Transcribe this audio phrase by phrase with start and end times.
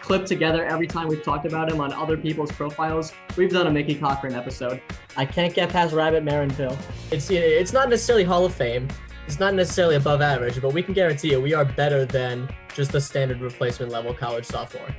[0.00, 3.70] clip together every time we've talked about him on other people's profiles, we've done a
[3.70, 4.80] Mickey Cochrane episode.
[5.16, 6.76] I can't get past Rabbit Maranville.
[7.10, 8.88] It's it's not necessarily Hall of Fame.
[9.26, 12.92] It's not necessarily above average, but we can guarantee you we are better than just
[12.92, 14.94] the standard replacement level college sophomore.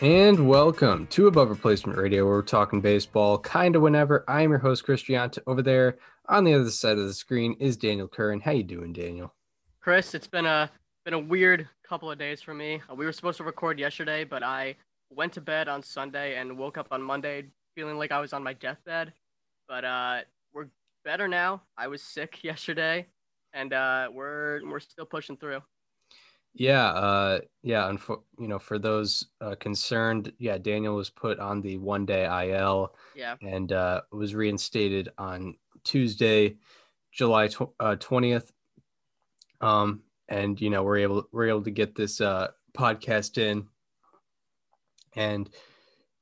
[0.00, 4.24] And welcome to Above Replacement Radio, where we're talking baseball kind of whenever.
[4.28, 5.38] I'm your host, Chris Gianta.
[5.46, 8.40] Over there on the other side of the screen is Daniel Curran.
[8.40, 9.32] How you doing, Daniel?
[9.80, 10.70] Chris, it's been a
[11.04, 12.80] been a weird couple of days for me.
[12.90, 14.76] Uh, we were supposed to record yesterday, but I
[15.10, 18.42] went to bed on Sunday and woke up on Monday feeling like I was on
[18.42, 19.12] my deathbed.
[19.68, 20.20] But uh,
[20.52, 20.68] we're
[21.04, 21.62] better now.
[21.76, 23.06] I was sick yesterday,
[23.52, 25.60] and uh, we're we're still pushing through.
[26.56, 31.40] Yeah, uh, yeah, and for you know, for those uh, concerned, yeah, Daniel was put
[31.40, 32.94] on the one day IL.
[33.16, 33.34] Yeah.
[33.42, 36.56] And uh, was reinstated on Tuesday,
[37.12, 37.48] July
[37.80, 38.52] uh, twentieth.
[39.60, 43.66] Um, and you know we're able we're able to get this uh, podcast in,
[45.16, 45.48] and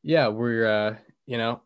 [0.02, 1.62] yeah, we're uh, you know,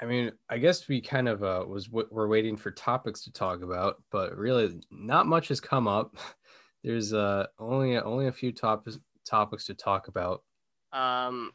[0.00, 3.62] I mean, I guess we kind of uh, was we're waiting for topics to talk
[3.62, 6.16] about, but really not much has come up.
[6.84, 10.42] There's uh only only a few topics topics to talk about.
[10.92, 11.52] Um,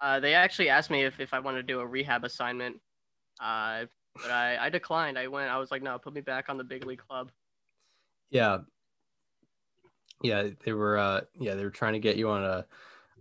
[0.00, 2.76] uh, they actually asked me if if I wanted to do a rehab assignment,
[3.42, 3.84] uh,
[4.14, 5.18] but I I declined.
[5.18, 5.50] I went.
[5.50, 7.30] I was like, no, put me back on the big league club.
[8.30, 8.58] Yeah,
[10.22, 12.66] yeah, they were uh yeah, they were trying to get you on a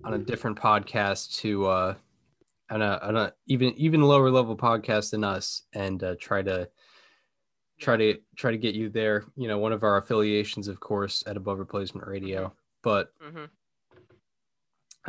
[0.03, 1.95] on a different podcast to uh
[2.69, 6.69] on a on a even even lower level podcast than us and uh try to
[7.79, 11.23] try to try to get you there, you know, one of our affiliations of course
[11.25, 12.53] at Above Replacement Radio.
[12.83, 13.45] But Mm-hmm.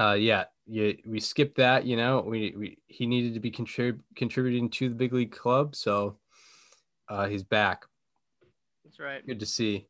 [0.03, 2.21] uh yeah, you, we skipped that, you know.
[2.21, 6.19] We, we he needed to be contrib- contributing to the big league club, so
[7.09, 7.85] uh he's back.
[8.85, 9.27] That's right.
[9.27, 9.87] Good to see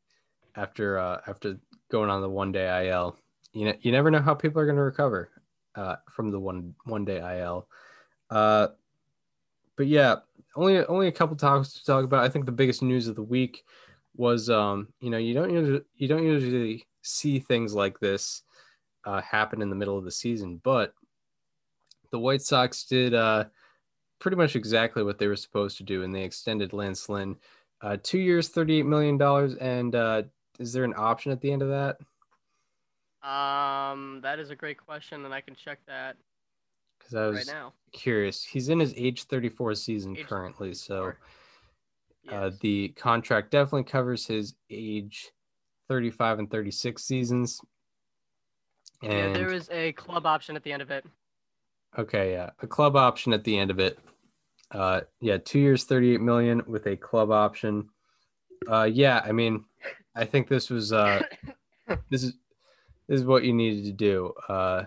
[0.57, 1.59] after uh after
[1.91, 3.17] going on the one day IL.
[3.53, 5.31] You know, you never know how people are going to recover
[5.75, 7.69] uh, from the one one day IL.
[8.31, 8.69] Uh,
[9.77, 10.17] but yeah,
[10.57, 12.25] only only a couple topics to talk about.
[12.25, 13.65] I think the biggest news of the week
[14.17, 18.43] was, um, you know, you don't usually you don't usually see things like this
[19.05, 20.95] uh, happen in the middle of the season, but
[22.11, 23.45] the White Sox did uh,
[24.19, 27.37] pretty much exactly what they were supposed to do, and they extended Lance Lynn
[27.81, 30.23] uh, two years, thirty-eight million dollars, and uh,
[30.61, 31.97] is there an option at the end of that?
[33.29, 36.17] Um, that is a great question, and I can check that
[36.99, 37.73] Because I was right now.
[37.93, 38.45] curious.
[38.45, 41.13] He's in his age 34 season Age currently, so
[42.29, 42.39] 34.
[42.47, 45.31] uh, the contract definitely covers his age
[45.89, 47.61] 35 and 36 seasons.
[49.03, 51.05] yeah, And there is a club option at the end of it.
[51.99, 53.99] okay, yeah, a club option at the end of it.
[54.71, 57.89] Uh, yeah, two years, 38 million with a club option.
[58.69, 59.65] Uh, yeah, I mean,
[60.15, 61.23] I think this was uh,
[62.11, 62.35] this is
[63.09, 64.85] this is what you needed to do uh,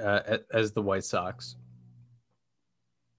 [0.00, 1.56] uh, as the White Sox.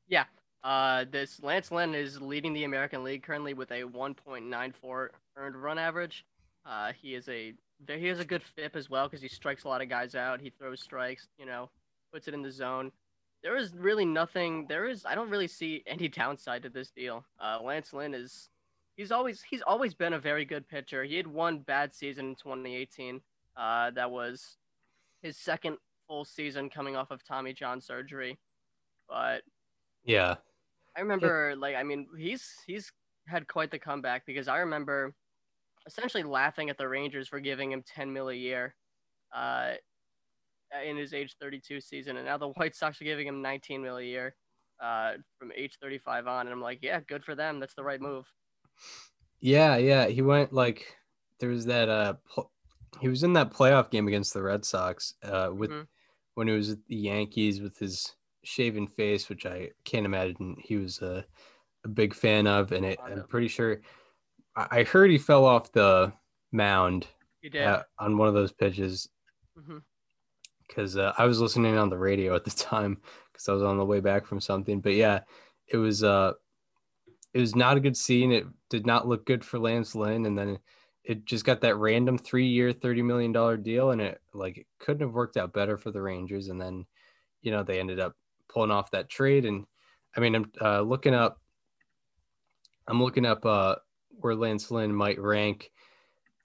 [0.07, 0.25] Yeah,
[0.63, 5.77] uh, this Lance Lynn is leading the American League currently with a 1.94 earned run
[5.77, 6.25] average.
[6.65, 7.53] Uh, he is a
[7.87, 10.41] he has a good FIP as well because he strikes a lot of guys out.
[10.41, 11.69] He throws strikes, you know,
[12.11, 12.91] puts it in the zone.
[13.43, 14.65] There is really nothing.
[14.67, 17.23] There is I don't really see any downside to this deal.
[17.39, 18.49] Uh, Lance Lynn is
[18.95, 21.03] he's always he's always been a very good pitcher.
[21.03, 23.21] He had one bad season in 2018.
[23.57, 24.57] Uh, that was
[25.21, 28.37] his second full season coming off of Tommy John surgery,
[29.09, 29.41] but
[30.03, 30.35] Yeah,
[30.95, 32.91] I remember, like, I mean, he's he's
[33.27, 35.13] had quite the comeback because I remember
[35.87, 38.75] essentially laughing at the Rangers for giving him 10 mil a year,
[39.35, 39.73] uh,
[40.85, 43.97] in his age 32 season, and now the White Sox are giving him 19 mil
[43.97, 44.35] a year,
[44.81, 47.59] uh, from age 35 on, and I'm like, yeah, good for them.
[47.59, 48.25] That's the right move.
[49.39, 50.95] Yeah, yeah, he went like
[51.39, 52.51] there was that uh pl-
[53.01, 55.87] he was in that playoff game against the Red Sox uh with Mhm.
[56.35, 58.13] when he was at the Yankees with his
[58.43, 61.25] shaven face, which I can't imagine he was a,
[61.83, 63.81] a big fan of, and it, I'm pretty sure
[64.55, 66.13] I, I heard he fell off the
[66.51, 67.07] mound
[67.41, 67.63] He did.
[67.65, 69.09] uh, on one of those pitches
[70.67, 73.01] because uh, I was listening on the radio at the time
[73.31, 74.79] because I was on the way back from something.
[74.81, 75.21] But yeah,
[75.67, 76.33] it was uh,
[77.35, 78.31] it was not a good scene.
[78.31, 80.57] It did not look good for Lance Lynn, and then
[81.03, 85.05] it just got that random three-year, thirty million dollar deal, and it like it couldn't
[85.05, 86.47] have worked out better for the Rangers.
[86.47, 86.85] And then,
[87.41, 88.15] you know, they ended up
[88.47, 89.43] pulling off that trade.
[89.43, 89.65] And
[90.15, 91.41] I mean, I'm uh, looking up
[92.87, 93.75] I'm looking up uh,
[94.21, 95.71] where Lance Lynn might rank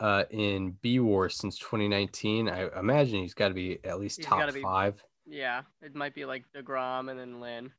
[0.00, 2.48] uh, in B War since 2019.
[2.48, 5.00] I imagine he's got to be at least He's top be- five.
[5.25, 7.70] Yeah, it might be like Degrom and then Lynn.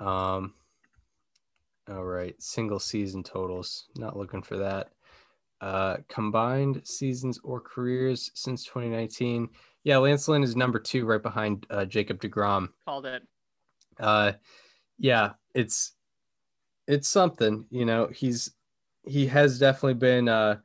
[0.00, 0.54] Um,
[1.92, 3.86] all right, single season totals.
[3.96, 4.90] Not looking for that.
[5.60, 9.48] Uh, combined seasons or careers since 2019.
[9.84, 12.68] Yeah, Lance Lynn is number two, right behind uh, Jacob Degrom.
[12.84, 13.22] Called it.
[14.00, 14.32] Uh,
[14.98, 15.92] yeah, it's
[16.88, 17.66] it's something.
[17.70, 18.50] You know, he's
[19.04, 20.56] he has definitely been uh,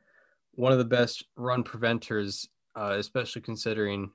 [0.54, 4.10] one of the best run preventers, uh, especially considering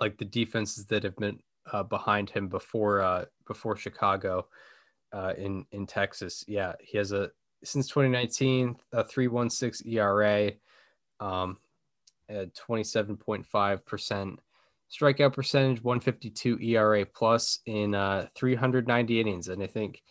[0.00, 1.40] like the defenses that have been
[1.72, 4.46] uh, behind him before uh, before Chicago
[5.12, 6.44] uh, in in Texas.
[6.46, 7.30] Yeah, he has a
[7.64, 10.52] since 2019 a 3.16 ERA,
[11.20, 11.58] um,
[12.28, 14.40] at 27.5 percent
[14.90, 20.02] strikeout percentage, 152 ERA plus in uh, 390 innings, and I think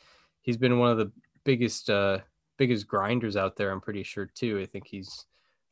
[0.42, 1.12] he's been one of the
[1.44, 2.20] biggest uh,
[2.58, 3.72] biggest grinders out there.
[3.72, 4.60] I'm pretty sure too.
[4.60, 5.26] I think he's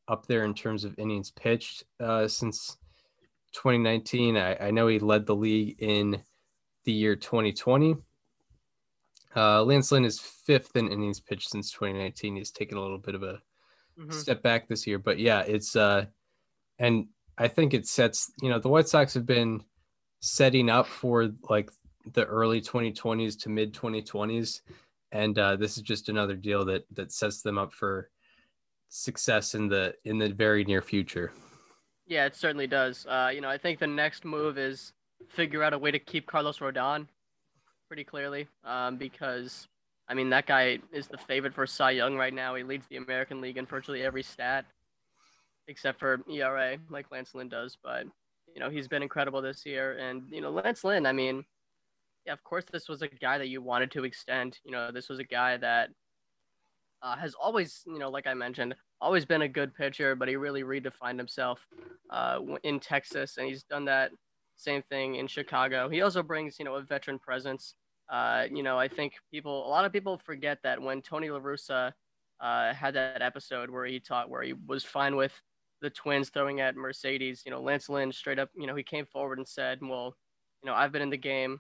[0.08, 2.78] up there in terms of innings pitched uh, since
[3.54, 4.38] 2019.
[4.38, 6.22] I, I know he led the league in
[6.86, 7.96] the year 2020.
[9.36, 12.36] Uh, Lance Lynn is fifth in innings pitched since 2019.
[12.36, 13.42] He's taken a little bit of a
[13.98, 14.14] Mhm.
[14.14, 16.06] step back this year, but yeah, it's uh,
[16.80, 18.32] and I think it sets.
[18.42, 19.64] You know, the White Sox have been
[20.22, 21.70] setting up for like
[22.14, 24.62] the early 2020s to mid 2020s,
[25.12, 28.10] and uh, this is just another deal that that sets them up for
[28.88, 31.32] success in the in the very near future.
[32.08, 33.06] Yeah, it certainly does.
[33.06, 34.94] Uh, you know, I think the next move is
[35.28, 37.08] figure out a way to keep Carlos Rodon
[37.90, 39.68] pretty clearly, um, because
[40.08, 42.56] I mean that guy is the favorite for Cy Young right now.
[42.56, 44.66] He leads the American League in virtually every stat,
[45.68, 47.78] except for ERA, like Lance Lynn does.
[47.84, 48.06] But
[48.54, 51.06] you know, he's been incredible this year, and you know, Lance Lynn.
[51.08, 51.44] I mean,
[52.26, 54.60] yeah, of course, this was a guy that you wanted to extend.
[54.64, 55.90] You know, this was a guy that
[57.02, 60.36] uh, has always, you know, like I mentioned, always been a good pitcher, but he
[60.36, 61.66] really redefined himself
[62.12, 64.12] uh, in Texas, and he's done that
[64.58, 65.90] same thing in Chicago.
[65.90, 67.76] He also brings, you know, a veteran presence.
[68.10, 71.40] Uh, you know, I think people, a lot of people forget that when Tony La
[71.40, 71.94] Russa
[72.40, 75.34] uh, had that episode where he taught, where he was fine with
[75.82, 79.06] the Twins throwing at Mercedes, you know, Lance Lynn straight up, you know, he came
[79.06, 80.16] forward and said, well,
[80.64, 81.60] you know, I've been in the game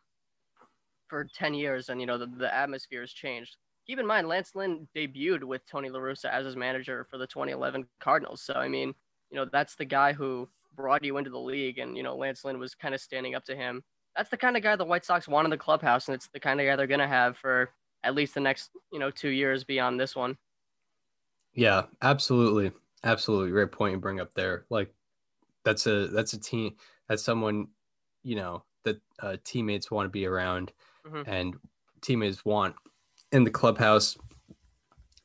[1.08, 3.58] for 10 years and, you know, the, the atmosphere has changed
[3.90, 7.26] keep in mind Lance Lynn debuted with Tony La Russa as his manager for the
[7.26, 8.44] 2011 Cardinals.
[8.44, 8.94] So I mean,
[9.32, 12.46] you know, that's the guy who brought you into the league, and you know, Lance
[12.46, 13.84] Lynn was kind of standing up to him.
[14.16, 16.40] That's the kind of guy the White Sox want in the clubhouse, and it's the
[16.40, 17.70] kind of guy they're gonna have for
[18.04, 20.38] at least the next you know two years beyond this one.
[21.54, 22.72] Yeah, absolutely.
[23.04, 23.52] Absolutely.
[23.52, 24.66] Great point you bring up there.
[24.70, 24.94] Like
[25.64, 26.76] that's a that's a team
[27.08, 27.68] that's someone,
[28.24, 30.72] you know, that uh, teammates want to be around
[31.08, 31.24] Mhm.
[31.28, 31.56] and
[32.02, 32.76] teammates want
[33.32, 34.18] in the clubhouse.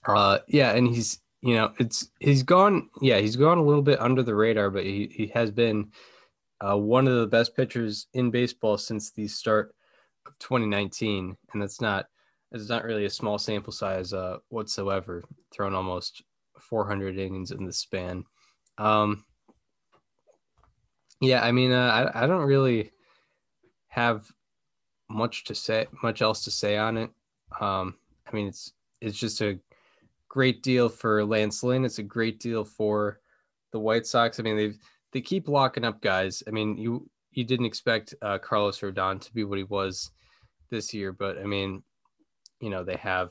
[0.06, 4.00] Uh yeah, and he's you know, it's he's gone yeah, he's gone a little bit
[4.00, 5.90] under the radar, but he, he has been
[6.64, 9.74] uh, one of the best pitchers in baseball since the start
[10.26, 11.36] of 2019.
[11.52, 12.06] And that's not
[12.52, 16.22] it's not really a small sample size uh, whatsoever, thrown almost
[16.60, 18.24] 400 innings in the span.
[18.78, 19.24] Um,
[21.20, 22.92] yeah, I mean, uh, I, I don't really
[23.88, 24.30] have
[25.10, 27.10] much to say, much else to say on it.
[27.60, 27.96] Um,
[28.26, 29.58] I mean, it's it's just a
[30.28, 31.84] great deal for Lance Lynn.
[31.84, 33.20] It's a great deal for
[33.72, 34.38] the White Sox.
[34.38, 34.78] I mean, they've
[35.14, 36.42] they keep locking up guys.
[36.46, 40.10] I mean, you you didn't expect uh, Carlos Rodon to be what he was
[40.70, 41.82] this year, but I mean,
[42.60, 43.30] you know, they have.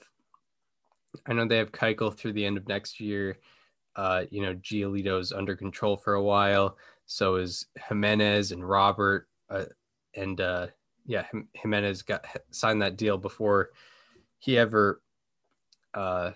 [1.27, 3.37] I know they have Keuchel through the end of next year.
[3.95, 6.77] Uh, you know, Giolito's under control for a while.
[7.05, 9.65] So is Jimenez and Robert, uh,
[10.15, 10.67] and uh,
[11.05, 13.71] yeah, Jimenez got signed that deal before
[14.39, 15.01] he ever,
[15.93, 16.31] uh,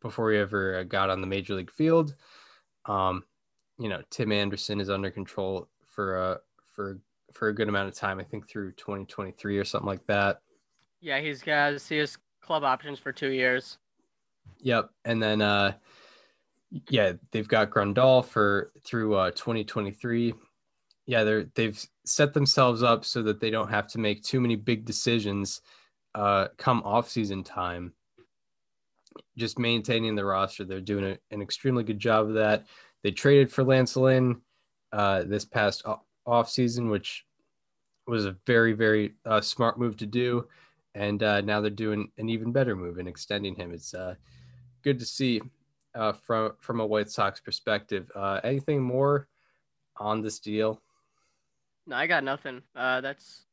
[0.00, 2.14] before he ever got on the major league field.
[2.86, 3.24] Um,
[3.78, 6.40] you know, Tim Anderson is under control for a
[6.74, 6.98] for
[7.32, 8.18] for a good amount of time.
[8.18, 10.40] I think through 2023 or something like that.
[11.00, 13.78] Yeah, he's got has club options for two years.
[14.60, 14.90] Yep.
[15.04, 15.72] And then uh
[16.90, 20.34] yeah, they've got Grandal for through uh 2023.
[21.06, 24.56] Yeah, they're they've set themselves up so that they don't have to make too many
[24.56, 25.60] big decisions
[26.14, 27.92] uh come off season time.
[29.36, 30.64] Just maintaining the roster.
[30.64, 32.66] They're doing a, an extremely good job of that.
[33.02, 34.40] They traded for Lance Lynn
[34.92, 37.24] uh this past o- off season, which
[38.06, 40.46] was a very, very uh, smart move to do.
[40.94, 43.72] And uh, now they're doing an even better move in extending him.
[43.72, 44.14] It's uh
[44.82, 45.42] good to see
[45.94, 48.10] uh, from from a White Sox perspective.
[48.14, 49.28] Uh, anything more
[49.98, 50.80] on this deal?
[51.86, 52.62] No, I got nothing.
[52.74, 53.44] That's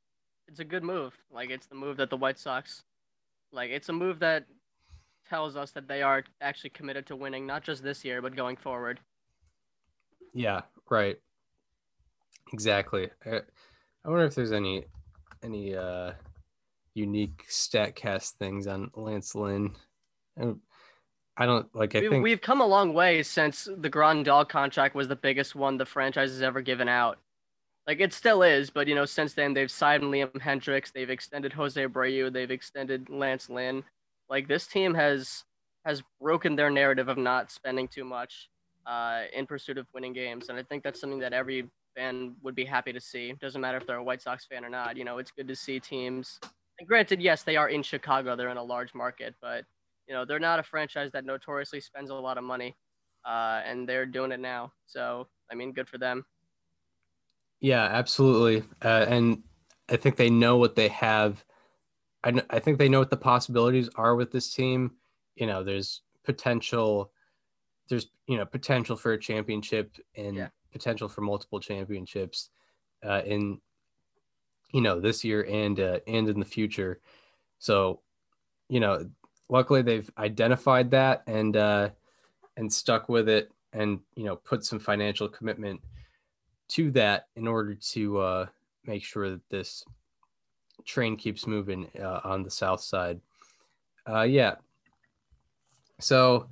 [0.48, 1.14] it's a good move.
[1.32, 2.84] Like it's the move that the White Sox
[3.52, 4.46] Like it's a move that
[5.28, 8.56] tells us that they are actually committed to winning, not just this year, but going
[8.56, 9.00] forward.
[10.36, 10.62] Yeah,
[10.92, 11.16] right.
[12.52, 13.10] Exactly.
[13.26, 13.38] I,
[14.04, 14.84] I wonder if there's any
[15.42, 16.12] any uh
[16.94, 19.76] unique statcast things on Lance Lynn.
[20.40, 20.54] I,
[21.38, 24.94] I don't like I we, think we've come a long way since the Grandal contract
[24.94, 27.18] was the biggest one the franchise has ever given out.
[27.88, 31.54] Like it still is, but you know, since then they've signed Liam Hendriks, they've extended
[31.54, 33.84] Jose Abreu, they've extended Lance Lynn.
[34.30, 35.46] Like this team has
[35.86, 38.50] has broken their narrative of not spending too much
[38.86, 42.56] uh, in pursuit of winning games, and I think that's something that every fan would
[42.56, 43.34] be happy to see.
[43.42, 44.98] Doesn't matter if they're a White Sox fan or not.
[44.98, 46.40] You know, it's good to see teams.
[46.80, 49.64] And granted, yes, they are in Chicago; they're in a large market, but
[50.08, 52.76] you know, they're not a franchise that notoriously spends a lot of money,
[53.26, 54.72] uh, and they're doing it now.
[54.86, 56.26] So, I mean, good for them.
[57.60, 58.64] Yeah, absolutely.
[58.84, 59.42] Uh, and
[59.90, 61.44] I think they know what they have.
[62.24, 64.92] I, I think they know what the possibilities are with this team.
[65.36, 67.12] You know, there's potential.
[67.88, 70.50] There's you know potential for a championship and Yeah.
[70.72, 72.50] potential for multiple championships
[73.06, 73.62] uh, in
[74.72, 77.00] you know this year and uh, and in the future.
[77.60, 78.02] So,
[78.68, 79.10] you know,
[79.50, 81.90] luckily they've identified that and uh,
[82.58, 85.82] and stuck with it, and you know, put some financial commitment
[86.70, 88.46] to that in order to uh,
[88.86, 89.86] make sure that this
[90.84, 93.20] train keeps moving uh, on the south side.
[94.08, 94.56] Uh, yeah.
[96.00, 96.50] So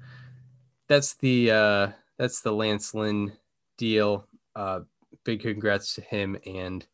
[0.94, 1.88] that's the uh,
[2.20, 3.34] that's the Lance Lynn
[3.78, 4.28] deal.
[4.56, 4.82] Uh,
[5.24, 6.86] big congrats to him and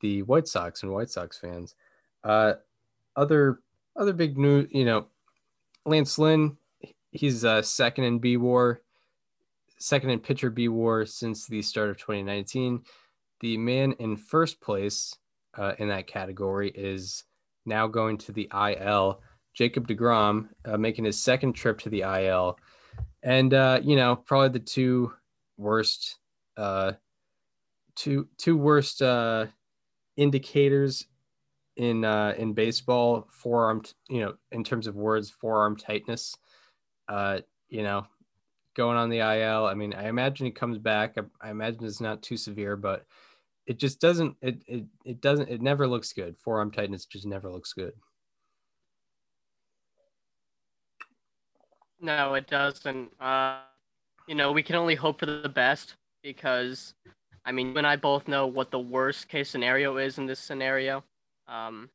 [0.00, 1.74] the White Sox and White Sox fans.
[2.22, 2.54] Uh,
[3.16, 3.60] other
[3.96, 5.06] other big news, you know,
[5.86, 6.58] Lance Lynn,
[7.10, 8.82] he's uh, second in B War
[9.78, 12.82] second in pitcher B WAR since the start of 2019.
[13.40, 15.14] The man in first place
[15.56, 17.24] uh, in that category is
[17.64, 19.20] now going to the IL.
[19.54, 22.58] Jacob DeGrom uh, making his second trip to the IL,
[23.28, 25.12] and uh, you know probably the two
[25.58, 26.16] worst,
[26.56, 26.92] uh,
[27.94, 29.46] two two worst uh,
[30.16, 31.06] indicators
[31.76, 33.82] in uh, in baseball forearm.
[34.08, 36.34] You know in terms of words, forearm tightness.
[37.06, 38.06] Uh, you know
[38.74, 39.66] going on the IL.
[39.66, 41.18] I mean, I imagine he comes back.
[41.18, 43.04] I, I, imagine it's not too severe, but
[43.66, 44.36] it just doesn't.
[44.40, 45.50] It it it doesn't.
[45.50, 46.38] It never looks good.
[46.38, 47.92] Forearm tightness just never looks good.
[52.00, 53.10] No, it doesn't.
[53.20, 53.60] Uh,
[54.26, 56.94] you know, we can only hope for the best because,
[57.44, 60.38] I mean, you and I both know what the worst case scenario is in this
[60.38, 61.02] scenario.
[61.48, 61.90] Um,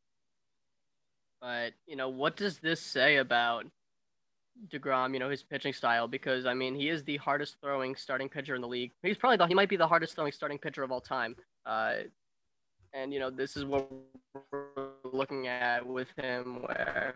[1.42, 3.66] but you know, what does this say about
[4.72, 8.30] Degrom, you know, his pitching style because I mean he is the hardest throwing starting
[8.30, 8.92] pitcher in the league.
[9.02, 11.36] He's probably the, he might be the hardest throwing starting pitcher of all time.
[11.66, 11.96] Uh,
[12.94, 13.90] and you know this is what
[14.52, 17.16] we're looking at with him, where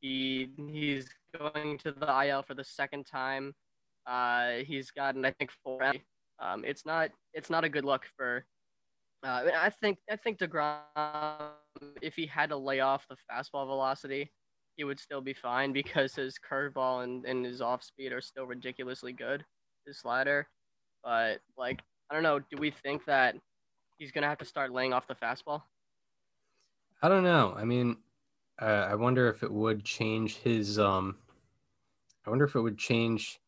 [0.00, 3.54] he he's going to the IL for the second time.
[4.06, 5.92] Uh, he's gotten I think four.
[6.40, 8.44] Um, it's not it's not a good look for.
[9.22, 10.78] Uh, I think I think Degrom,
[12.00, 14.30] if he had to lay off the fastball velocity,
[14.76, 18.46] he would still be fine because his curveball and, and his off speed are still
[18.46, 19.44] ridiculously good.
[19.86, 20.48] His slider,
[21.04, 21.80] but like
[22.10, 22.38] I don't know.
[22.38, 23.36] Do we think that
[23.98, 25.62] he's gonna have to start laying off the fastball?
[27.02, 27.54] I don't know.
[27.56, 27.96] I mean,
[28.60, 30.78] uh, I wonder if it would change his.
[30.78, 31.16] Um,
[32.26, 33.40] I wonder if it would change.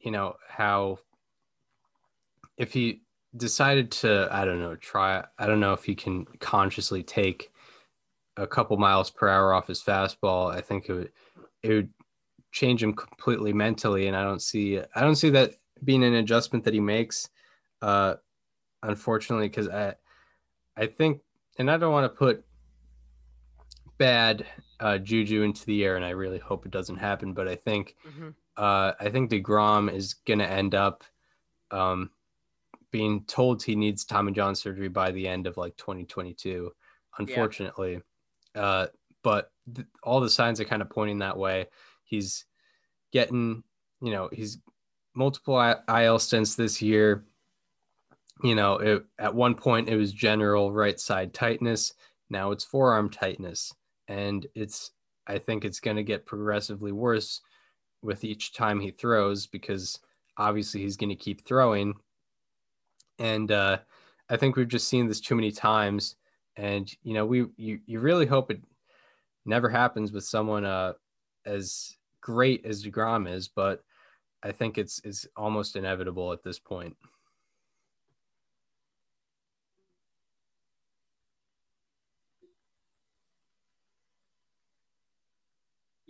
[0.00, 0.98] You know how.
[2.56, 3.02] If he
[3.36, 5.24] decided to, I don't know, try.
[5.38, 7.50] I don't know if he can consciously take
[8.36, 11.12] a couple miles per hour off his fastball, I think it would
[11.62, 11.90] it would
[12.52, 14.06] change him completely mentally.
[14.06, 17.28] And I don't see I don't see that being an adjustment that he makes.
[17.82, 18.14] Uh,
[18.82, 19.94] unfortunately, because I
[20.76, 21.20] I think,
[21.58, 22.44] and I don't want to put
[24.00, 24.44] bad
[24.80, 27.32] uh, juju into the air, and I really hope it doesn't happen.
[27.32, 28.30] But I think mm-hmm.
[28.56, 31.04] uh, I think Degrom is gonna end up.
[31.70, 32.10] Um,
[32.90, 36.72] being told he needs Tommy John surgery by the end of like 2022
[37.18, 38.00] unfortunately
[38.54, 38.86] uh,
[39.22, 41.66] but th- all the signs are kind of pointing that way.
[42.04, 42.44] He's
[43.12, 43.62] getting,
[44.00, 44.58] you know, he's
[45.14, 47.24] multiple I- IL stints this year.
[48.42, 51.92] You know, it, at one point it was general right side tightness.
[52.30, 53.72] Now it's forearm tightness.
[54.10, 54.90] And it's,
[55.26, 57.40] I think it's going to get progressively worse
[58.02, 60.00] with each time he throws because
[60.36, 61.94] obviously he's going to keep throwing.
[63.18, 63.78] And uh,
[64.28, 66.16] I think we've just seen this too many times
[66.56, 68.60] and you know we you, you really hope it
[69.46, 70.92] never happens with someone uh
[71.46, 73.82] as great as Degrom is, but
[74.42, 76.96] I think it's it's almost inevitable at this point.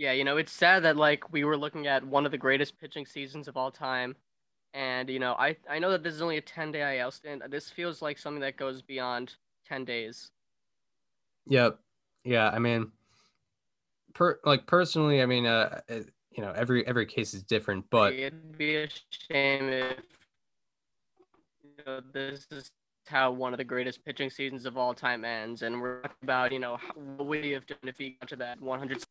[0.00, 2.80] Yeah, you know, it's sad that like we were looking at one of the greatest
[2.80, 4.16] pitching seasons of all time.
[4.73, 7.42] And you know, I I know that this is only a 10-day IL stand.
[7.50, 9.35] This feels like something that goes beyond
[9.69, 10.30] 10 days.
[11.49, 11.80] Yep.
[12.25, 12.90] Yeah, I mean
[14.14, 18.57] per like personally, I mean uh you know, every every case is different, but it'd
[18.57, 19.99] be a shame if
[21.62, 22.71] you know this is
[23.07, 26.59] how one of the greatest pitching seasons of all time ends, and we're about you
[26.59, 29.04] know what would he have done if he got to that 100.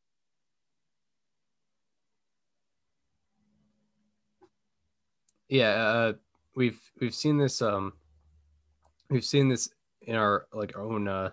[5.50, 6.14] Yeah, uh,
[6.56, 7.94] we've we've seen this um
[9.10, 9.70] we've seen this
[10.02, 11.32] in our like our own uh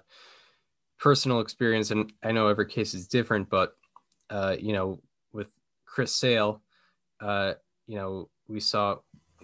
[0.98, 3.76] personal experience and I know every case is different but
[4.30, 5.00] uh you know
[5.32, 5.52] with
[5.84, 6.62] Chris Sale
[7.20, 7.54] uh
[7.86, 8.96] you know we saw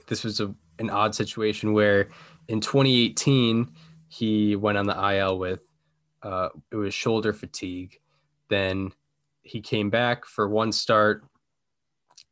[0.06, 2.08] this was a, an odd situation where
[2.48, 3.70] in 2018
[4.08, 5.60] he went on the IL with
[6.22, 7.98] uh it was shoulder fatigue.
[8.48, 8.92] Then
[9.42, 11.24] he came back for one start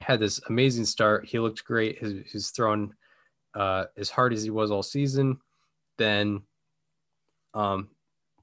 [0.00, 1.26] had this amazing start.
[1.26, 1.98] He looked great.
[1.98, 2.94] His, he's thrown
[3.54, 5.38] uh, as hard as he was all season.
[5.98, 6.42] Then,
[7.54, 7.88] um,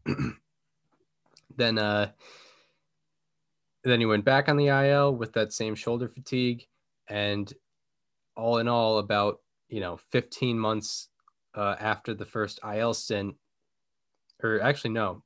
[1.56, 2.12] then, uh,
[3.84, 6.68] then he went back on the IL with that same shoulder fatigue,
[7.08, 7.52] and
[8.36, 11.10] all in all, about you know, 15 months
[11.56, 13.36] uh, after the first IL stint,
[14.44, 15.24] or actually no,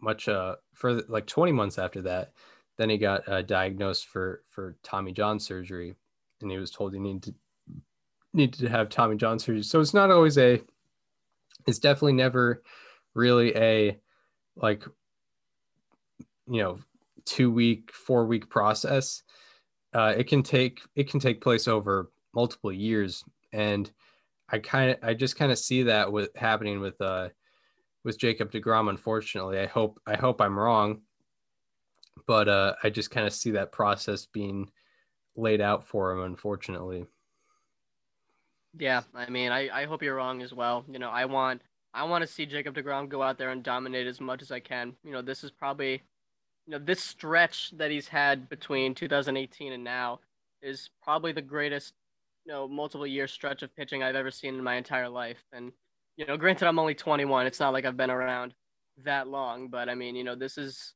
[0.00, 2.32] much uh, further, like 20 months after that,
[2.78, 5.94] then he got uh, diagnosed for for Tommy John surgery,
[6.40, 7.34] and he was told he needed to
[8.32, 9.62] needed to have Tommy John surgery.
[9.62, 10.62] So it's not always a.
[11.66, 12.62] It's definitely never
[13.14, 13.98] really a
[14.56, 14.84] like
[16.48, 16.78] you know
[17.24, 19.22] two week four week process
[19.94, 23.90] uh, it can take it can take place over multiple years and
[24.50, 27.28] i kind of i just kind of see that with happening with uh
[28.04, 31.00] with jacob degrom unfortunately i hope i hope i'm wrong
[32.26, 34.70] but uh, I just kind of see that process being
[35.36, 37.06] laid out for him, unfortunately.
[38.78, 40.84] Yeah, I mean, I, I hope you're wrong as well.
[40.90, 41.62] You know, I want
[41.94, 44.60] I want to see Jacob Degrom go out there and dominate as much as I
[44.60, 44.94] can.
[45.02, 46.02] You know, this is probably,
[46.66, 50.20] you know, this stretch that he's had between 2018 and now
[50.60, 51.94] is probably the greatest,
[52.44, 55.42] you know, multiple year stretch of pitching I've ever seen in my entire life.
[55.54, 55.72] And
[56.16, 57.46] you know, granted, I'm only 21.
[57.46, 58.54] It's not like I've been around
[59.04, 60.94] that long, but I mean, you know, this is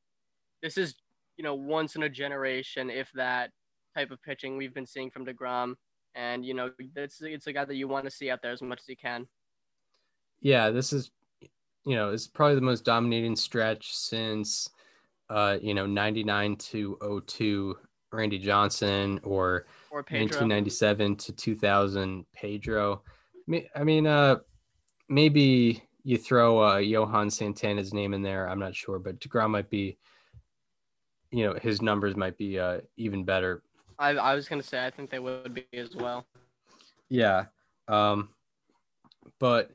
[0.61, 0.95] this is
[1.37, 3.51] you know, once in a generation, if that
[3.95, 5.75] type of pitching we've been seeing from DeGrom.
[6.15, 8.61] And, you know, it's, it's a guy that you want to see out there as
[8.61, 9.27] much as you can.
[10.41, 11.11] Yeah, this is,
[11.85, 14.69] you know, it's probably the most dominating stretch since,
[15.29, 17.77] uh, you know, 99 to 02
[18.11, 23.03] Randy Johnson or, or 1997 to 2000 Pedro.
[23.75, 24.37] I mean, uh,
[25.07, 28.49] maybe you throw uh, Johan Santana's name in there.
[28.49, 29.97] I'm not sure, but DeGrom might be
[31.31, 33.63] you know his numbers might be uh, even better.
[33.97, 36.25] I I was gonna say I think they would be as well.
[37.09, 37.45] Yeah,
[37.87, 38.29] um,
[39.39, 39.71] but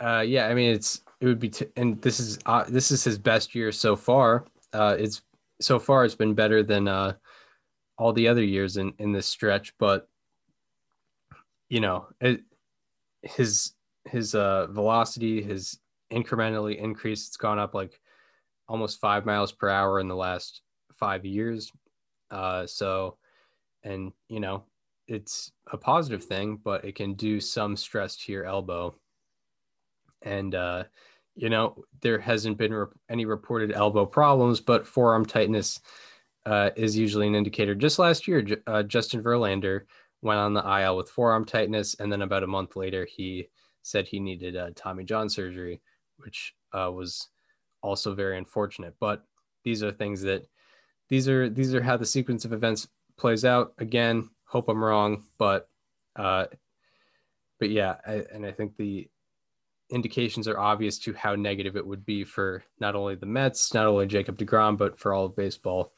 [0.00, 3.04] uh, yeah, I mean it's it would be t- and this is uh, this is
[3.04, 4.46] his best year so far.
[4.72, 5.22] Uh, it's
[5.60, 7.14] so far it's been better than uh,
[7.98, 10.08] all the other years in in this stretch, but
[11.68, 12.40] you know it,
[13.22, 13.72] his
[14.06, 15.78] his uh velocity has
[16.12, 17.28] incrementally increased.
[17.28, 18.00] It's gone up like
[18.68, 20.62] almost five miles per hour in the last
[20.98, 21.70] five years.
[22.30, 23.16] Uh, so,
[23.82, 24.64] and you know,
[25.06, 28.94] it's a positive thing, but it can do some stress to your elbow.
[30.22, 30.84] And, uh,
[31.34, 35.80] you know, there hasn't been any reported elbow problems, but forearm tightness
[36.46, 37.74] uh, is usually an indicator.
[37.74, 39.82] Just last year, uh, Justin Verlander
[40.22, 43.48] went on the IL with forearm tightness, and then about a month later, he
[43.82, 45.82] said he needed uh, Tommy John surgery,
[46.16, 47.28] which uh, was
[47.84, 48.94] also very unfortunate.
[48.98, 49.22] But
[49.62, 50.46] these are things that
[51.08, 53.74] these are these are how the sequence of events plays out.
[53.78, 55.68] Again, hope I'm wrong, but
[56.16, 56.46] uh,
[57.60, 59.08] but yeah, I, and I think the
[59.90, 63.86] indications are obvious to how negative it would be for not only the Mets, not
[63.86, 65.92] only Jacob Degrom, but for all of baseball.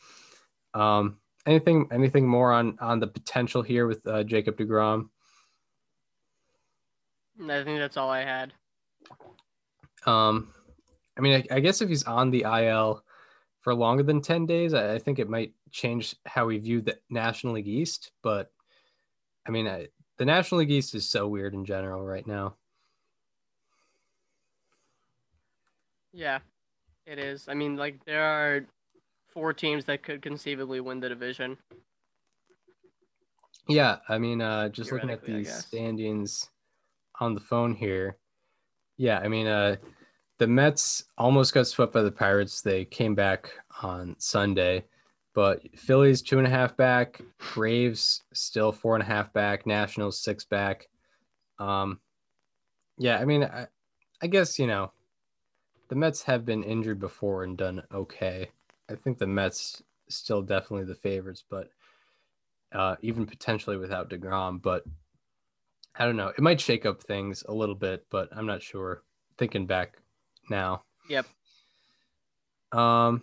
[0.74, 5.08] Um, anything anything more on on the potential here with uh, Jacob Degrom?
[7.42, 8.52] I think that's all I had.
[10.06, 10.48] Um,
[11.16, 13.02] I mean, I, I, guess if he's on the IL
[13.60, 16.98] for longer than 10 days, I, I, think it might change how we view the
[17.08, 18.12] National League East.
[18.22, 18.50] But
[19.46, 22.56] I mean, I, the National League East is so weird in general right now.
[26.12, 26.38] Yeah,
[27.06, 27.46] it is.
[27.48, 28.64] I mean, like, there are
[29.28, 31.58] four teams that could conceivably win the division.
[33.68, 36.48] Yeah, I mean, uh, just looking at these standings
[37.20, 38.16] on the phone here.
[38.96, 39.76] Yeah, I mean, uh,
[40.38, 42.60] the Mets almost got swept by the Pirates.
[42.60, 43.50] They came back
[43.82, 44.84] on Sunday,
[45.36, 47.20] But Phillies two and a half back,
[47.52, 50.88] Braves still four and a half back, Nationals six back.
[51.58, 52.00] Um,
[52.96, 53.66] yeah, I mean, I,
[54.22, 54.92] I guess you know,
[55.88, 58.48] the Mets have been injured before and done okay.
[58.90, 61.68] I think the Mets still definitely the favorites, but
[62.72, 64.62] uh, even potentially without Degrom.
[64.62, 64.84] But
[65.94, 66.28] I don't know.
[66.28, 69.02] It might shake up things a little bit, but I'm not sure.
[69.36, 69.98] Thinking back
[70.50, 70.82] now.
[71.08, 71.26] Yep.
[72.72, 73.22] Um.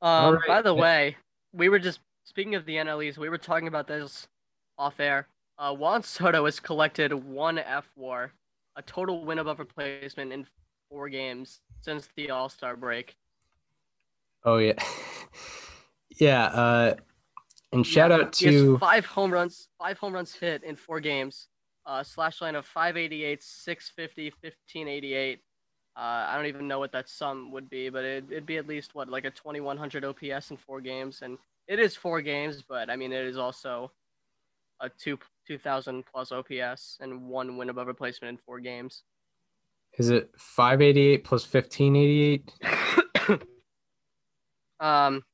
[0.00, 0.46] Um, right.
[0.46, 1.16] By the way,
[1.52, 3.18] we were just speaking of the NLEs.
[3.18, 4.28] We were talking about this
[4.76, 5.26] off air.
[5.58, 8.32] Uh, Juan Soto has collected one F WAR,
[8.76, 10.46] a total win above replacement in
[10.88, 13.16] four games since the All Star break.
[14.44, 14.74] Oh yeah.
[16.20, 16.44] yeah.
[16.46, 16.94] Uh.
[17.72, 21.48] And shout Yeah, out to five home runs, five home runs hit in four games.
[21.84, 25.40] Uh, slash line of 588, 650, 1588.
[25.98, 28.68] Uh, I don't even know what that sum would be, but it, it'd be at
[28.68, 32.88] least what like a 2100 OPS in four games, and it is four games, but
[32.88, 33.90] I mean it is also
[34.80, 39.02] a two 2000 plus OPS and one win above replacement in four games.
[39.98, 42.52] is it 588 plus 1588?
[44.80, 45.24] um,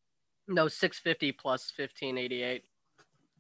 [0.49, 2.63] no 650 plus 1588.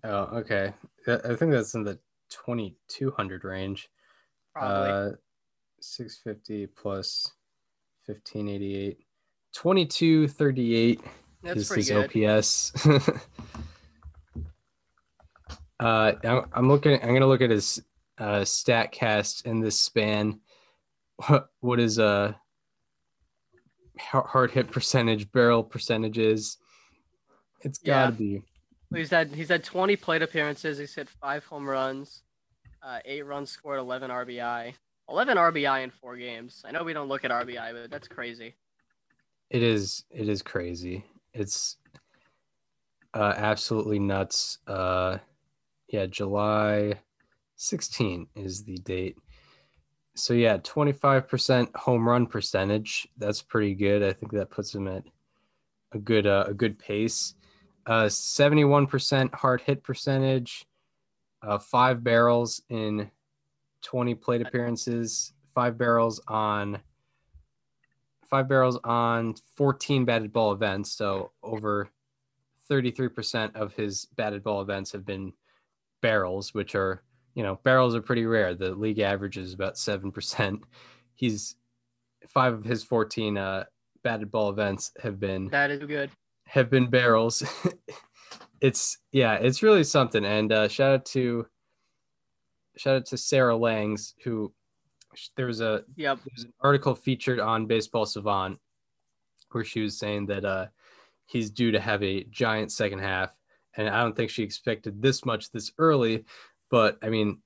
[0.04, 0.10] Oh,
[0.40, 0.74] okay.
[1.06, 3.88] I I think that's in the 2200 range.
[4.52, 4.90] Probably.
[4.90, 5.10] Uh,
[5.85, 7.31] 650 plus
[8.07, 8.99] 1588.
[9.53, 11.01] 2238
[11.42, 12.25] That's is his good.
[12.27, 12.87] OPS.
[15.81, 17.01] uh, I'm, I'm looking.
[17.03, 17.83] I'm gonna look at his
[18.18, 20.40] uh, Statcast in this span.
[21.29, 22.33] What what is uh
[23.99, 26.57] hard hit percentage, barrel percentages?
[27.61, 28.38] It's got to Yeah.
[28.38, 28.42] be
[28.94, 30.79] He's had he's had 20 plate appearances.
[30.79, 32.23] He's hit five home runs,
[32.83, 34.75] uh, eight runs scored, 11 RBI,
[35.09, 36.62] 11 RBI in four games.
[36.64, 38.55] I know we don't look at RBI, but that's crazy.
[39.51, 41.05] It is it is crazy.
[41.33, 41.77] It's
[43.12, 44.59] uh absolutely nuts.
[44.67, 45.19] Uh
[45.88, 46.95] yeah, July
[47.57, 49.19] 16 is the date.
[50.17, 53.07] So yeah, 25% home run percentage.
[53.19, 54.03] That's pretty good.
[54.03, 55.05] I think that puts him at
[55.93, 57.35] a good uh, a good pace.
[57.87, 60.64] Uh 71% hard hit percentage.
[61.43, 63.11] Uh 5 barrels in
[63.85, 66.81] 20 plate appearances, 5 barrels on
[68.29, 70.90] five barrels on 14 batted ball events.
[70.90, 71.88] So over
[72.68, 75.33] 33% of his batted ball events have been
[76.01, 77.03] barrels, which are,
[77.35, 78.55] you know, barrels are pretty rare.
[78.55, 80.62] The league average is about 7%.
[81.14, 81.55] He's
[82.27, 83.64] five of his 14 uh,
[84.03, 86.11] batted ball events have been That is good.
[86.47, 87.42] have been barrels.
[88.61, 90.25] it's yeah, it's really something.
[90.25, 91.47] And uh, shout out to
[92.76, 94.52] shout out to Sarah Langs who
[95.37, 96.20] there was a Yep.
[96.26, 98.58] there's an article featured on Baseball Savant
[99.52, 100.66] where she was saying that uh,
[101.26, 103.37] he's due to have a giant second half,
[103.76, 106.24] and I don't think she expected this much this early.
[106.70, 107.40] But I mean,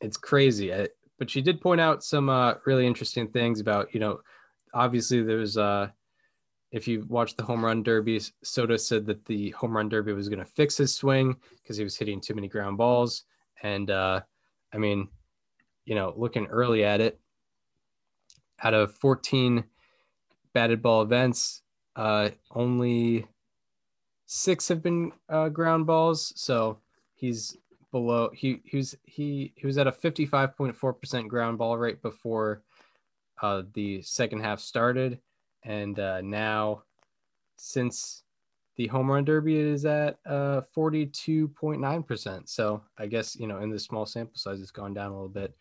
[0.00, 0.74] it's crazy.
[0.74, 4.20] I, but she did point out some uh, really interesting things about you know,
[4.74, 5.88] obviously there's uh,
[6.72, 10.28] if you watch the home run derby, Soto said that the home run derby was
[10.28, 13.24] going to fix his swing because he was hitting too many ground balls,
[13.62, 14.20] and uh,
[14.76, 15.08] I mean,
[15.86, 17.18] you know, looking early at it,
[18.62, 19.64] out of 14
[20.52, 21.62] batted ball events,
[21.96, 23.26] uh, only
[24.26, 26.34] six have been uh, ground balls.
[26.36, 26.80] So
[27.14, 27.56] he's
[27.90, 28.28] below.
[28.34, 32.62] He he was he he was at a 55.4% ground ball rate before
[33.40, 35.20] uh, the second half started,
[35.62, 36.82] and uh, now
[37.56, 38.24] since
[38.76, 42.48] the home run derby is at uh 42.9%.
[42.48, 45.28] So I guess, you know, in this small sample size, it's gone down a little
[45.28, 45.54] bit.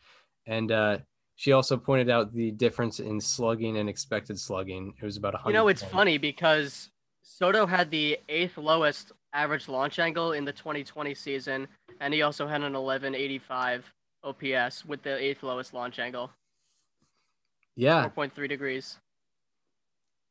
[0.45, 0.97] And uh,
[1.35, 4.93] she also pointed out the difference in slugging and expected slugging.
[5.01, 5.49] It was about 100.
[5.49, 6.89] You know, it's funny because
[7.23, 11.67] Soto had the eighth lowest average launch angle in the 2020 season,
[11.99, 13.91] and he also had an 1185
[14.23, 16.31] OPS with the eighth lowest launch angle,
[17.75, 18.09] Yeah.
[18.15, 18.99] 4.3 degrees.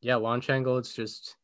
[0.01, 0.17] Yeah.
[0.17, 1.37] Launch angle, it's just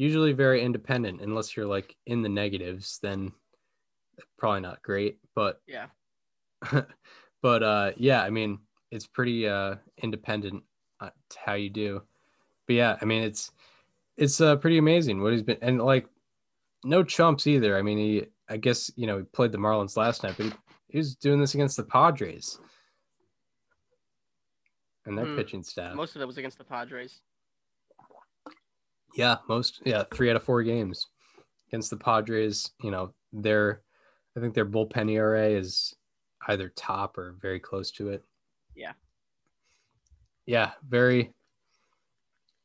[0.00, 3.32] usually very independent unless you're like in the negatives, then
[4.38, 5.18] probably not great.
[5.34, 5.86] But Yeah.
[7.42, 8.58] but uh yeah i mean
[8.90, 10.62] it's pretty uh independent
[11.00, 12.02] uh, how you do
[12.66, 13.50] but yeah i mean it's
[14.18, 16.06] it's uh pretty amazing what he's been and like
[16.84, 20.22] no chumps either i mean he i guess you know he played the marlins last
[20.22, 20.52] night but he,
[20.88, 22.58] he was doing this against the padres
[25.06, 25.36] and their Hmm.
[25.36, 27.22] pitching staff Most of it was against the Padres.
[29.16, 31.06] Yeah most yeah three out of four games
[31.68, 33.80] against the padres you know their
[34.36, 35.94] i think their bullpen era is
[36.48, 38.24] either top or very close to it
[38.74, 38.92] Yeah.
[40.46, 41.32] yeah very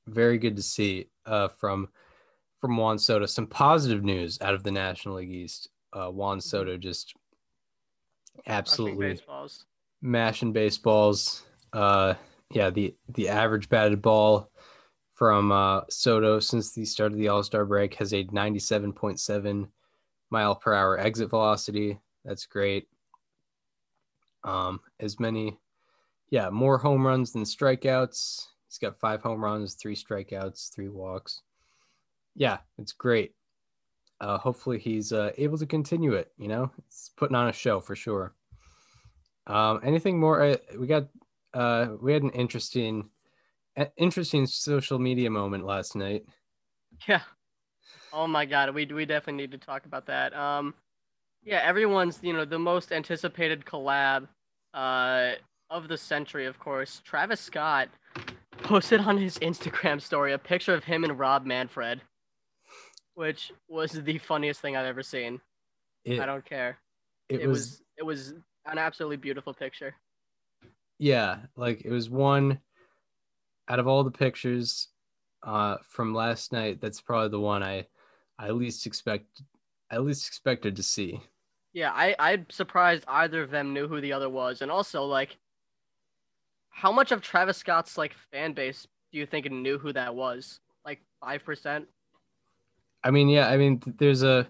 [0.08, 1.90] very good to see uh from
[2.62, 3.26] from Juan Soto.
[3.28, 5.70] Some positive news out of the National League East.
[5.94, 7.14] Uh, Juan Soto just
[8.48, 9.66] absolutely baseballs.
[10.02, 11.44] mashing baseballs.
[11.74, 12.16] Uh,
[12.52, 14.50] yeah, the the average batted ball
[15.16, 19.68] from uh, Soto since the start of the All Star break has a 97.7
[20.30, 22.00] mile per hour exit velocity.
[22.24, 22.88] That's great.
[24.44, 25.58] Um, as many,
[26.30, 28.48] yeah, more home runs than strikeouts.
[28.68, 31.42] He's got five home runs, three strikeouts, three walks.
[32.36, 33.34] Yeah, it's great.
[34.20, 36.32] Uh, hopefully he's uh, able to continue it.
[36.38, 38.34] You know, it's putting on a show for sure.
[39.48, 40.42] Um, anything more?
[40.42, 41.08] Uh, we got
[41.54, 43.10] uh, we had an interesting,
[43.98, 46.24] interesting social media moment last night.
[47.08, 47.22] Yeah.
[48.14, 50.34] Oh my god, we we definitely need to talk about that.
[50.34, 50.74] Um,
[51.44, 54.28] yeah, everyone's you know the most anticipated collab,
[54.74, 55.34] uh,
[55.70, 57.02] of the century, of course.
[57.04, 57.90] Travis Scott
[58.64, 62.02] posted on his Instagram story a picture of him and Rob Manfred,
[63.16, 65.42] which was the funniest thing I've ever seen.
[66.04, 66.78] It, I don't care.
[67.30, 68.34] it, It, was, was it was
[68.66, 69.96] an absolutely beautiful picture.
[71.00, 72.60] yeah, like it was one
[73.68, 74.90] out of all the pictures
[75.44, 76.80] uh, from last night.
[76.82, 77.88] That's probably the one I
[78.38, 79.42] I least expect
[79.92, 81.22] I least expected to see.
[81.74, 85.38] Yeah, I I'm surprised either of them knew who the other was, and also like,
[86.70, 90.60] how much of Travis Scott's like fan base do you think knew who that was?
[90.86, 91.88] Like five percent.
[93.04, 94.48] I mean, yeah, I mean, there's a,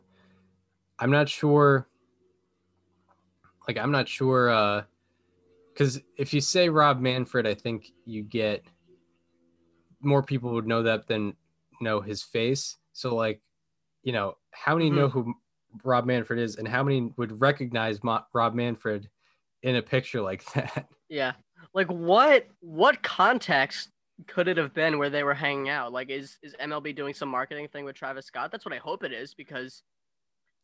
[0.98, 1.90] I'm not sure,
[3.68, 4.84] like, I'm not sure, uh,
[5.74, 8.64] because if you say Rob Manfred, I think you get
[10.06, 11.36] more people would know that than
[11.82, 12.78] know his face.
[12.94, 13.42] So, like,
[14.04, 15.00] you know, how many mm-hmm.
[15.00, 15.34] know who
[15.84, 19.10] Rob Manfred is, and how many would recognize Mo- Rob Manfred
[19.64, 20.88] in a picture like that?
[21.10, 21.34] Yeah,
[21.74, 23.90] like what what context
[24.28, 25.92] could it have been where they were hanging out?
[25.92, 28.52] Like, is is MLB doing some marketing thing with Travis Scott?
[28.52, 29.84] That's what I hope it is because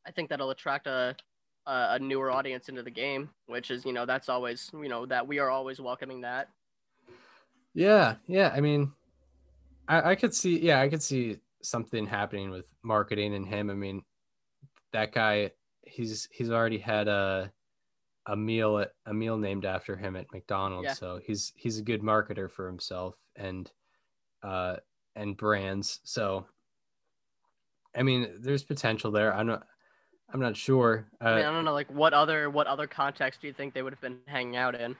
[0.05, 1.15] I think that'll attract a,
[1.65, 5.27] a newer audience into the game, which is you know that's always you know that
[5.27, 6.49] we are always welcoming that.
[7.73, 8.51] Yeah, yeah.
[8.55, 8.91] I mean,
[9.87, 13.69] I, I could see, yeah, I could see something happening with marketing and him.
[13.69, 14.03] I mean,
[14.93, 15.51] that guy,
[15.83, 17.51] he's he's already had a
[18.27, 20.93] a meal at a meal named after him at McDonald's, Yeah.
[20.93, 23.71] so he's he's a good marketer for himself and
[24.43, 24.77] uh
[25.15, 25.99] and brands.
[26.03, 26.45] So,
[27.95, 29.33] I mean, there's potential there.
[29.33, 29.63] I'm not,
[30.33, 31.07] I'm not sure.
[31.19, 33.73] Uh, I mean, I don't know, like what other what other context do you think
[33.73, 34.95] they would have been hanging out in?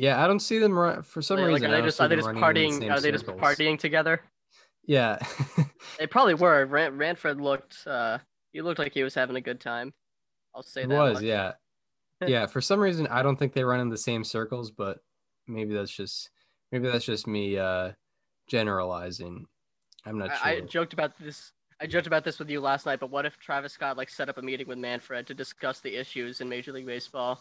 [0.00, 1.70] Yeah, I don't see them run, for some Like, reason.
[1.72, 2.90] are they just are they just in the partying?
[2.90, 4.20] Are they just partying together?
[4.86, 5.18] Yeah.
[5.98, 6.64] They probably were.
[6.66, 8.18] Ran- Ranford looked uh
[8.52, 9.92] he looked like he was having a good time.
[10.54, 10.98] I'll say It that.
[10.98, 11.24] was, much.
[11.24, 11.52] yeah.
[12.26, 14.98] yeah, for some reason I don't think they run in the same circles, but
[15.46, 16.30] maybe that's just
[16.72, 17.92] maybe that's just me uh
[18.48, 19.46] generalizing.
[20.06, 21.52] I'm not I, I joked about this.
[21.80, 22.98] I joked about this with you last night.
[23.00, 25.94] But what if Travis Scott like set up a meeting with Manfred to discuss the
[25.94, 27.40] issues in Major League Baseball?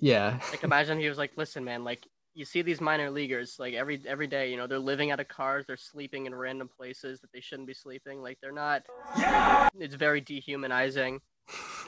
[0.00, 0.38] Yeah.
[0.50, 4.00] Like imagine he was like, "Listen, man, like you see these minor leaguers like every
[4.06, 4.50] every day.
[4.50, 5.64] You know, they're living out of cars.
[5.66, 8.22] They're sleeping in random places that they shouldn't be sleeping.
[8.22, 8.82] Like they're not.
[9.18, 9.68] yeah!
[9.78, 11.20] It's very dehumanizing.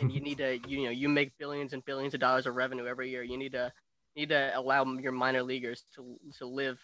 [0.01, 2.87] and you need to you know you make billions and billions of dollars of revenue
[2.87, 3.71] every year you need to
[4.17, 6.81] need to allow your minor leaguers to to live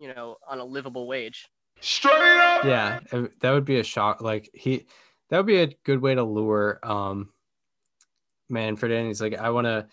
[0.00, 1.46] you know on a livable wage
[1.80, 2.64] Straight up.
[2.64, 2.98] yeah,
[3.40, 4.86] that would be a shock like he
[5.30, 7.30] that would be a good way to lure um
[8.48, 9.06] Manfred in.
[9.06, 9.86] He's like I want to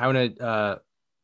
[0.00, 0.78] I want to uh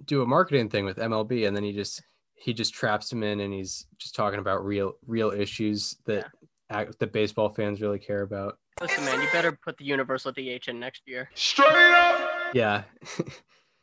[0.04, 2.02] do a marketing thing with MLB and then he just
[2.34, 6.26] he just traps him in and he's just talking about real real issues that
[6.68, 8.58] act, that baseball fans really care about.
[8.82, 12.20] listen man you better put the universal dh in next year Straight up.
[12.54, 12.82] Yeah.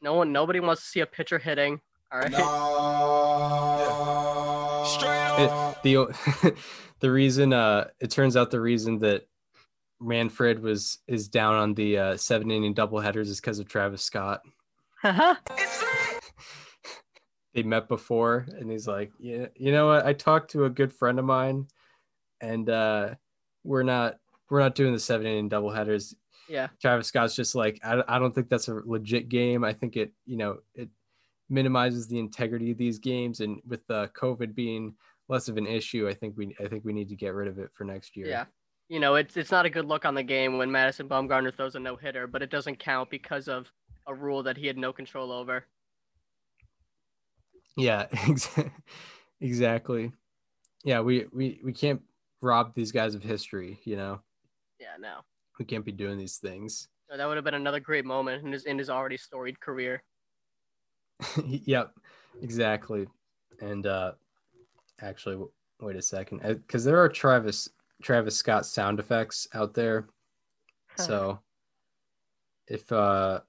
[0.01, 2.31] no one nobody wants to see a pitcher hitting all right
[4.85, 6.55] Straight It- the
[6.99, 9.27] the reason uh it turns out the reason that
[9.99, 14.41] Manfred was is down on the uh, seven inning doubleheaders is because of Travis Scott.
[17.53, 20.05] They met before, and he's like, "Yeah, you know what?
[20.05, 21.67] I talked to a good friend of mine,
[22.41, 23.15] and uh,
[23.63, 24.17] we're not
[24.49, 26.15] we're not doing the seven inning doubleheaders.
[26.49, 29.63] yeah Travis Scott's just like, I, I don't think that's a legit game.
[29.63, 30.89] I think it, you know, it
[31.49, 34.95] minimizes the integrity of these games, and with uh, COVID being
[35.29, 37.59] less of an issue, I think we I think we need to get rid of
[37.59, 38.27] it for next year.
[38.27, 38.45] yeah
[38.89, 41.75] you know it's it's not a good look on the game when madison bumgarner throws
[41.75, 43.71] a no-hitter but it doesn't count because of
[44.07, 45.65] a rule that he had no control over
[47.75, 48.07] Yeah,
[49.41, 50.11] exactly.
[50.83, 52.01] Yeah, we, we we can't
[52.41, 53.79] rob these guys of history.
[53.83, 54.21] You know,
[54.79, 55.21] yeah no
[55.59, 56.89] we can't be doing these things.
[57.09, 60.03] So that would have been another great moment in his in his already storied career
[61.45, 61.93] yep,
[62.41, 63.07] exactly.
[63.61, 64.13] And uh
[65.01, 65.43] actually,
[65.79, 67.69] wait a second, because there are Travis
[68.01, 70.07] Travis Scott sound effects out there.
[70.97, 71.39] So
[72.67, 73.41] if uh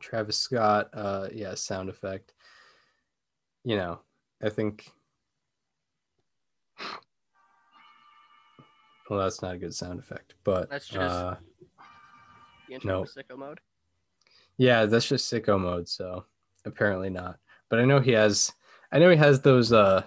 [0.00, 2.32] Travis Scott, uh yeah, sound effect.
[3.64, 4.00] You know,
[4.42, 4.90] I think
[9.10, 11.36] well that's not a good sound effect, but That's just- uh
[12.84, 13.04] No.
[13.04, 13.60] sicko mode.
[14.58, 16.26] yeah, that's just sicko mode, so
[16.64, 17.38] apparently not.
[17.70, 18.52] But I know he has
[18.92, 20.04] I know he has those uh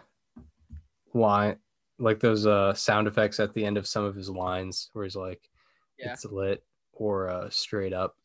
[1.14, 1.58] line
[2.00, 5.16] like those uh sound effects at the end of some of his lines where he's
[5.16, 5.42] like
[5.98, 6.14] Yeah.
[6.14, 8.16] it's lit or uh straight up.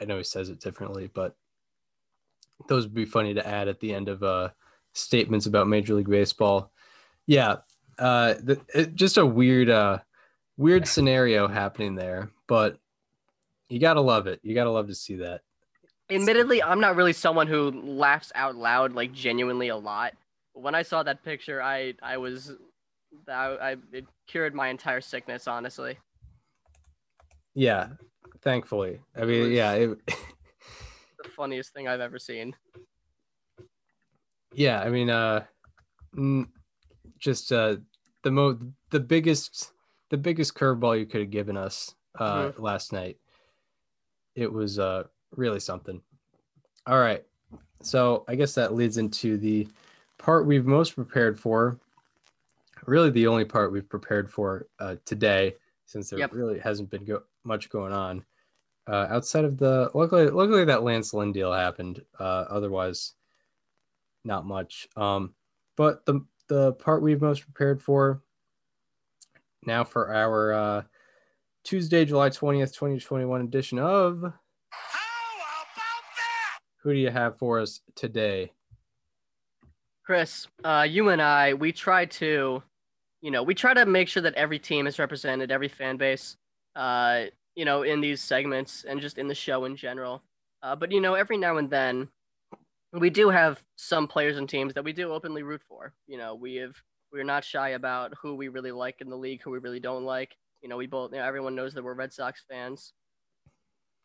[0.00, 1.36] I know he says it differently, but
[2.68, 4.50] those would be funny to add at the end of uh
[4.92, 6.70] statements about Major League Baseball.
[7.26, 7.56] Yeah.
[7.98, 9.98] Uh the, it, just a weird uh
[10.56, 12.78] weird scenario happening there, but
[13.68, 14.40] you got to love it.
[14.42, 15.40] You got to love to see that.
[16.10, 20.12] Admittedly, I'm not really someone who laughs out loud like genuinely a lot.
[20.52, 22.52] When I saw that picture, I I was
[23.28, 25.98] I, I it cured my entire sickness, honestly.
[27.54, 27.88] Yeah,
[28.42, 29.00] thankfully.
[29.16, 29.98] I mean, was- yeah, it,
[31.24, 32.54] The funniest thing I've ever seen.
[34.52, 34.80] yeah.
[34.80, 35.44] I mean, uh,
[37.18, 37.76] just uh,
[38.22, 38.58] the mo
[38.90, 39.72] the biggest
[40.10, 42.62] the biggest curveball you could have given us uh Mm-hmm.
[42.62, 43.18] last night.
[44.34, 45.04] It was uh
[45.36, 46.00] really something.
[46.86, 47.24] All right,
[47.82, 49.68] so I guess that leads into the
[50.18, 51.78] part we've most prepared for.
[52.86, 55.54] Really, the only part we've prepared for uh, today,
[55.86, 56.32] since there Yep.
[56.32, 58.24] really hasn't been go- much going on.
[58.88, 62.02] Uh, outside of the luckily, luckily that Lance Lynn deal happened.
[62.18, 63.12] Uh, otherwise,
[64.24, 64.88] not much.
[64.96, 65.34] Um,
[65.76, 68.22] but the the part we've most prepared for
[69.64, 70.82] now for our uh,
[71.64, 74.32] Tuesday, July twentieth, twenty twenty one edition of.
[76.82, 78.50] Who do you have for us today?
[80.04, 82.60] Chris, uh, you and I, we try to,
[83.20, 86.36] you know, we try to make sure that every team is represented, every fan base,
[86.74, 90.22] uh, you know, in these segments and just in the show in general.
[90.62, 92.08] Uh, but you know, every now and then,
[92.92, 95.94] we do have some players and teams that we do openly root for.
[96.06, 96.74] You know, we have
[97.12, 100.04] we're not shy about who we really like in the league, who we really don't
[100.04, 100.36] like.
[100.62, 102.92] You know, we both, you know, everyone knows that we're Red Sox fans.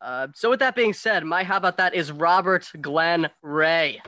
[0.00, 4.00] Uh, so with that being said, my how about that is Robert Glenn Ray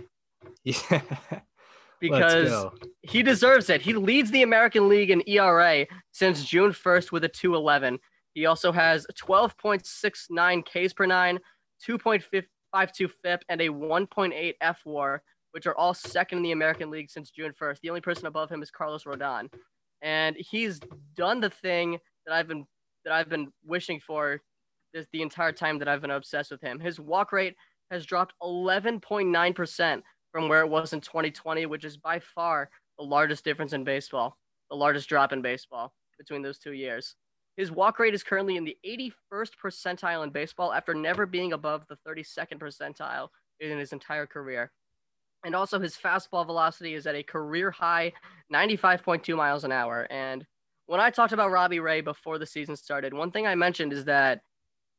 [0.63, 1.01] Yeah,
[2.01, 2.67] because
[3.03, 3.83] he deserves it.
[3.83, 7.99] He leads the American League in ERA since June 1st with a 211.
[8.41, 11.39] He also has 12.69 Ks per nine,
[11.87, 17.11] 2.52 FIP, and a 1.8 F WAR, which are all second in the American League
[17.11, 17.81] since June 1st.
[17.83, 19.53] The only person above him is Carlos Rodon,
[20.01, 20.81] and he's
[21.15, 22.65] done the thing that I've been
[23.05, 24.41] that I've been wishing for
[24.95, 26.81] this the entire time that I've been obsessed with him.
[26.81, 27.57] His walk rate
[27.91, 33.05] has dropped 11.9 percent from where it was in 2020, which is by far the
[33.05, 34.39] largest difference in baseball,
[34.71, 37.17] the largest drop in baseball between those two years.
[37.57, 41.85] His walk rate is currently in the 81st percentile in baseball after never being above
[41.89, 43.29] the 32nd percentile
[43.61, 44.71] in his entire career.
[45.45, 48.13] And also, his fastball velocity is at a career high
[48.53, 50.07] 95.2 miles an hour.
[50.11, 50.47] And
[50.87, 54.05] when I talked about Robbie Ray before the season started, one thing I mentioned is
[54.05, 54.43] that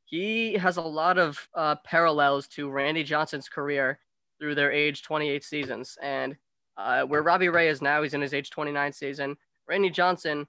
[0.06, 4.00] he has a lot of uh, parallels to Randy Johnson's career
[4.40, 5.98] through their age 28 seasons.
[6.02, 6.36] And
[6.76, 9.38] uh, where Robbie Ray is now, he's in his age 29 season.
[9.68, 10.48] Randy Johnson,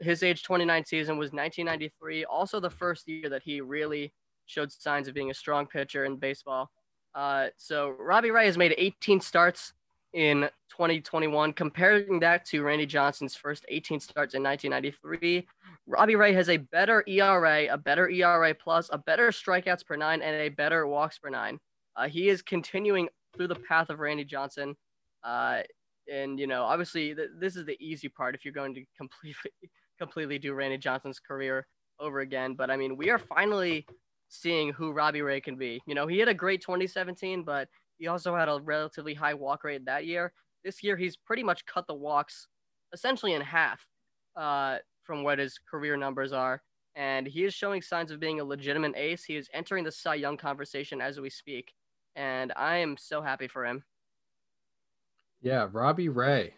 [0.00, 4.12] his age 29 season was 1993, also the first year that he really
[4.46, 6.70] showed signs of being a strong pitcher in baseball.
[7.14, 9.72] Uh, so Robbie Ray has made 18 starts
[10.12, 11.52] in 2021.
[11.52, 15.46] Comparing that to Randy Johnson's first 18 starts in 1993,
[15.86, 20.22] Robbie Ray has a better ERA, a better ERA plus, a better strikeouts per nine,
[20.22, 21.58] and a better walks per nine.
[21.96, 24.76] Uh, he is continuing through the path of Randy Johnson.
[25.24, 25.62] Uh,
[26.12, 29.52] and you know, obviously, th- this is the easy part if you're going to completely,
[29.98, 31.66] completely do Randy Johnson's career
[31.98, 32.54] over again.
[32.54, 33.86] But I mean, we are finally
[34.28, 35.80] seeing who Robbie Ray can be.
[35.86, 37.68] You know, he had a great 2017, but
[37.98, 40.32] he also had a relatively high walk rate that year.
[40.64, 42.48] This year, he's pretty much cut the walks
[42.92, 43.80] essentially in half
[44.36, 46.62] uh, from what his career numbers are.
[46.94, 49.22] And he is showing signs of being a legitimate ace.
[49.24, 51.72] He is entering the Cy Young conversation as we speak.
[52.16, 53.84] And I am so happy for him.
[55.42, 56.54] Yeah, Robbie Ray.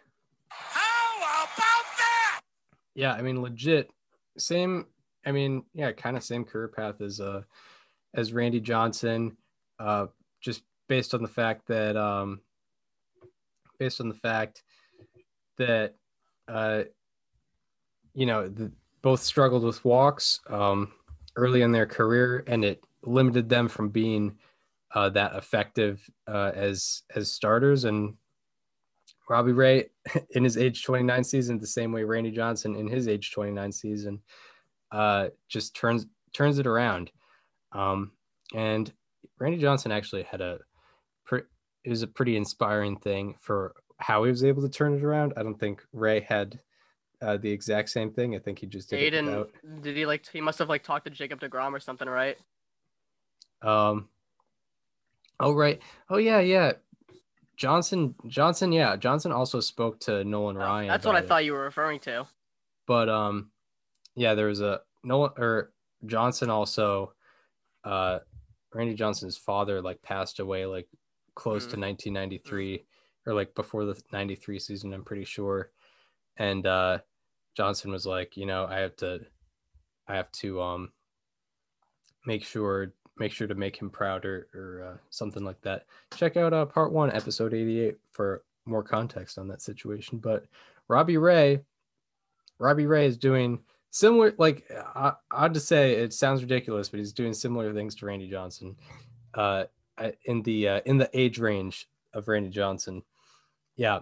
[2.99, 3.91] Yeah, I mean, legit.
[4.37, 4.85] Same.
[5.25, 7.43] I mean, yeah, kind of same career path as uh
[8.13, 9.37] as Randy Johnson.
[9.79, 10.07] Uh,
[10.41, 12.41] just based on the fact that um,
[13.77, 14.63] based on the fact
[15.57, 15.95] that
[16.49, 16.83] uh,
[18.13, 18.69] you know, the,
[19.01, 20.91] both struggled with walks um
[21.37, 24.37] early in their career, and it limited them from being
[24.93, 28.15] uh, that effective uh, as as starters and
[29.29, 29.85] Robbie Ray
[30.31, 34.21] in his age 29 season, the same way Randy Johnson in his age 29 season,
[34.91, 37.11] uh, just turns turns it around.
[37.71, 38.11] Um,
[38.53, 38.91] and
[39.39, 40.59] Randy Johnson actually had a
[41.25, 41.43] pre-
[41.83, 45.33] it was a pretty inspiring thing for how he was able to turn it around.
[45.37, 46.59] I don't think Ray had
[47.21, 48.35] uh, the exact same thing.
[48.35, 49.51] I think he just did Aiden, without.
[49.81, 50.25] did he like?
[50.31, 52.37] He must have like talked to Jacob Degrom or something, right?
[53.61, 54.09] Um.
[55.39, 55.81] Oh right.
[56.09, 56.73] Oh yeah, yeah.
[57.59, 58.95] Johnson, Johnson, yeah.
[58.95, 60.87] Johnson also spoke to Nolan Oh, Ryan.
[60.87, 61.27] That's what I it.
[61.27, 62.25] thought you were referring to.
[62.87, 63.51] But um,
[64.15, 65.73] yeah, there was a Nolan or
[66.05, 67.13] Johnson also.
[67.83, 68.19] Uh,
[68.73, 70.87] Randy Johnson's father like passed away like
[71.35, 72.85] close to 1993
[73.25, 74.93] or like before the 93 season.
[74.93, 75.71] I'm pretty sure.
[76.37, 76.99] And uh,
[77.57, 79.19] Johnson was like, you know, I have to,
[80.07, 80.91] I have to um,
[82.25, 85.85] make sure make sure to make him proud or, or uh, something like that.
[86.15, 90.17] Check out uh, part one, episode 88 for more context on that situation.
[90.17, 90.45] But
[90.87, 91.59] Robbie Ray,
[92.59, 93.59] Robbie Ray is doing
[93.89, 94.65] similar, like
[94.95, 98.75] I, odd to say, it sounds ridiculous, but he's doing similar things to Randy Johnson,
[99.33, 99.65] uh,
[100.25, 103.03] in the uh, in the age range of Randy Johnson.
[103.75, 103.99] Yeah,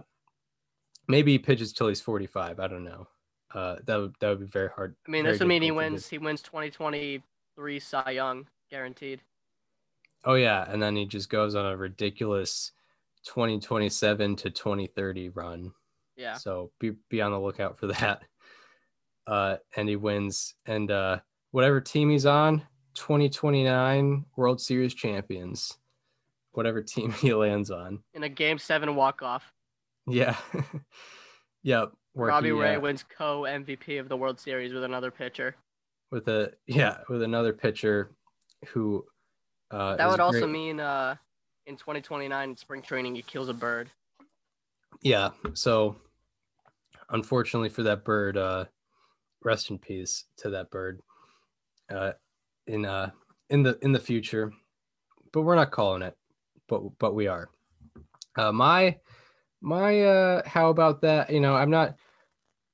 [1.08, 2.60] maybe he pitches till he's 45.
[2.60, 3.08] I don't know.
[3.52, 4.94] Uh, that would that would be very hard.
[5.06, 5.92] I mean, this would mean he difficult to do.
[5.92, 6.08] wins.
[6.08, 9.20] He wins 2023 Cy Young guaranteed.
[10.24, 12.72] Oh yeah, and then he just goes on a ridiculous
[13.24, 15.72] 2027 to 2030 run.
[16.16, 16.34] Yeah.
[16.34, 18.22] So be be on the lookout for that.
[19.26, 21.18] Uh, and he wins, and uh,
[21.50, 22.62] whatever team he's on,
[22.94, 25.76] 2029 World Series champions.
[26.52, 28.00] Whatever team he lands on.
[28.14, 29.52] In a Game Seven walk off,
[30.06, 30.36] Yeah.
[31.62, 31.92] yep.
[32.14, 35.54] Where Robbie he, Ray uh, wins co MVP of the World Series with another pitcher.
[36.10, 38.10] with a yeah with another pitcher
[38.66, 39.04] who.
[39.70, 40.50] Uh, That would also great.
[40.50, 41.16] mean uh,
[41.66, 43.90] in 2029 spring training he kills a bird.
[45.02, 45.94] yeah so
[47.10, 48.64] unfortunately for that bird uh
[49.44, 51.00] rest in peace to that bird
[51.90, 52.12] uh
[52.66, 53.10] in uh
[53.50, 54.52] in the in the future
[55.32, 56.16] but we're not calling it
[56.68, 57.48] but but we are
[58.36, 58.96] uh my
[59.60, 61.94] my uh how about that you know i'm not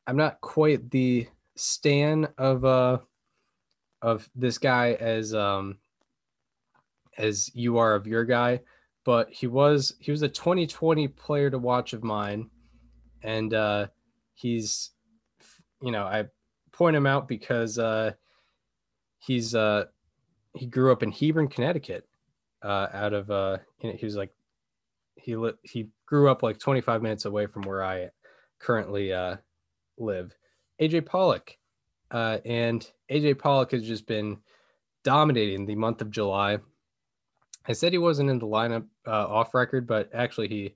[0.07, 1.27] i'm not quite the
[1.57, 2.99] stan of uh
[4.05, 5.79] of this guy as um
[7.17, 8.61] as you are of your guy
[9.05, 12.51] but he was he was a 2020 player to watch of mine.
[13.23, 13.87] And uh
[14.35, 14.91] he's
[15.81, 16.25] you know i
[16.73, 18.13] point him out because uh
[19.19, 19.85] he's uh
[20.55, 22.09] he grew up in hebron connecticut
[22.63, 24.33] uh out of uh you know, he was like
[25.15, 28.09] he li- he grew up like 25 minutes away from where i
[28.59, 29.37] currently uh
[29.97, 30.35] live.
[30.81, 31.57] Aj pollock
[32.11, 34.37] uh and aj pollock has just been
[35.03, 36.59] dominating the month of july
[37.67, 40.75] I said he wasn't in the lineup uh, off record, but actually he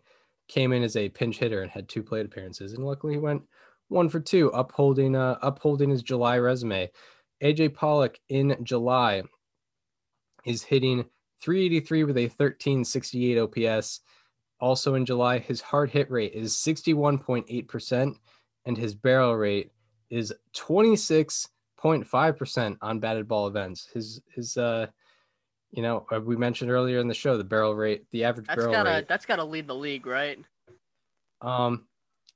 [0.49, 3.43] came in as a pinch hitter and had two plate appearances, and luckily he went
[3.89, 6.91] one for two, upholding uh, upholding his July resume.
[7.43, 9.23] AJ Pollock in July
[10.45, 11.05] is hitting
[11.41, 14.01] 383 with a 1368 OPS.
[14.61, 18.17] Also in July, his hard hit rate is 61.8%,
[18.65, 19.71] and his barrel rate
[20.11, 23.89] is 26.5% on batted ball events.
[23.93, 24.87] His his uh
[25.71, 28.57] you know, uh, we mentioned earlier in the show the barrel rate, the average That's
[28.57, 29.07] barrel gotta rate.
[29.09, 30.39] that's gotta lead the league, right?
[31.43, 31.87] Um,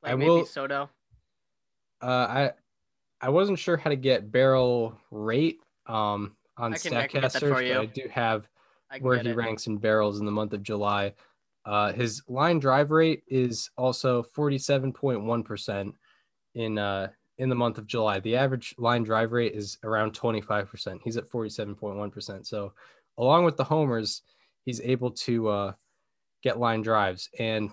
[0.02, 0.90] Like I maybe will- Soto.
[2.02, 2.52] uh, I
[3.20, 7.30] I wasn't sure how to get barrel rate um on I can- I can get
[7.30, 7.80] Statcast that search, for but.
[7.80, 8.48] I do have
[8.90, 9.36] I where he it.
[9.36, 11.14] ranks in barrels in the month of July.
[11.64, 15.94] Uh, his line drive rate is also 47.1%
[16.54, 17.08] in uh
[17.38, 18.20] in the month of July.
[18.20, 21.00] The average line drive rate is around 25%.
[21.02, 22.46] He's at 47.1%.
[22.46, 22.72] So
[23.18, 24.22] along with the homers,
[24.64, 25.72] he's able to uh
[26.42, 27.70] get line drives and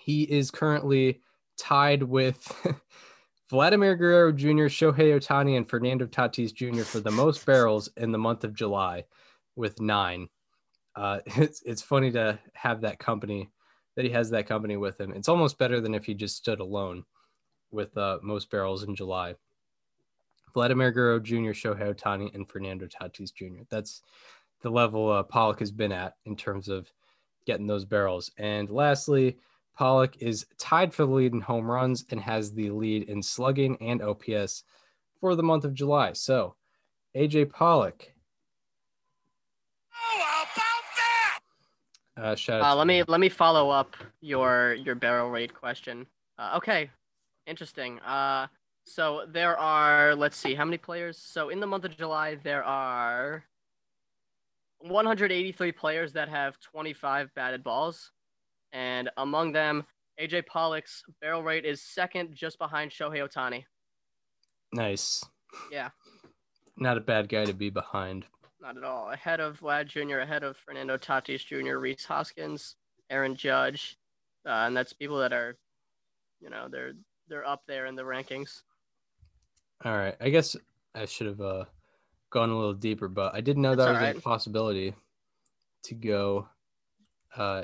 [0.00, 1.20] he is currently
[1.58, 2.50] tied with
[3.50, 6.82] Vladimir Guerrero Jr., Shohei Ohtani, and Fernando Tatis Jr.
[6.82, 9.04] for the most barrels in the month of July
[9.54, 10.28] with nine.
[10.96, 13.50] Uh, it's it's funny to have that company
[13.94, 15.12] that he has that company with him.
[15.12, 17.04] It's almost better than if he just stood alone
[17.72, 19.34] with uh, most barrels in July.
[20.54, 23.62] Vladimir Guerrero Jr., Shohei Ohtani, and Fernando Tatis Jr.
[23.70, 24.02] That's
[24.60, 26.92] the level uh, Pollock has been at in terms of
[27.46, 28.30] getting those barrels.
[28.38, 29.38] And lastly,
[29.76, 33.76] Pollock is tied for the lead in home runs and has the lead in slugging
[33.80, 34.64] and OPS
[35.20, 36.12] for the month of July.
[36.12, 36.54] So,
[37.16, 38.12] AJ Pollock,
[39.88, 40.46] How about
[40.96, 41.40] that?
[42.22, 42.72] uh, shout out.
[42.72, 43.04] Uh, let me you.
[43.08, 46.06] let me follow up your your barrel rate question.
[46.38, 46.90] Uh, okay,
[47.46, 47.98] interesting.
[48.00, 48.46] Uh,
[48.84, 51.18] so there are let's see how many players.
[51.18, 53.44] So in the month of July, there are
[54.80, 58.10] 183 players that have 25 batted balls,
[58.72, 59.84] and among them,
[60.20, 63.64] AJ Pollock's barrel rate is second, just behind Shohei Ohtani.
[64.72, 65.22] Nice.
[65.70, 65.90] Yeah.
[66.76, 68.24] Not a bad guy to be behind.
[68.60, 69.10] Not at all.
[69.10, 72.76] Ahead of Vlad Jr., ahead of Fernando Tatis Jr., Rhys Hoskins,
[73.10, 73.98] Aaron Judge,
[74.46, 75.56] uh, and that's people that are,
[76.40, 76.92] you know, they're
[77.28, 78.62] they're up there in the rankings.
[79.84, 80.14] All right.
[80.20, 80.56] I guess
[80.94, 81.64] I should have uh,
[82.30, 84.94] gone a little deeper, but I didn't know that That's was all a possibility
[85.84, 86.48] to go
[87.36, 87.62] uh,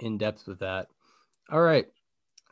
[0.00, 0.88] in depth with that.
[1.50, 1.86] All right.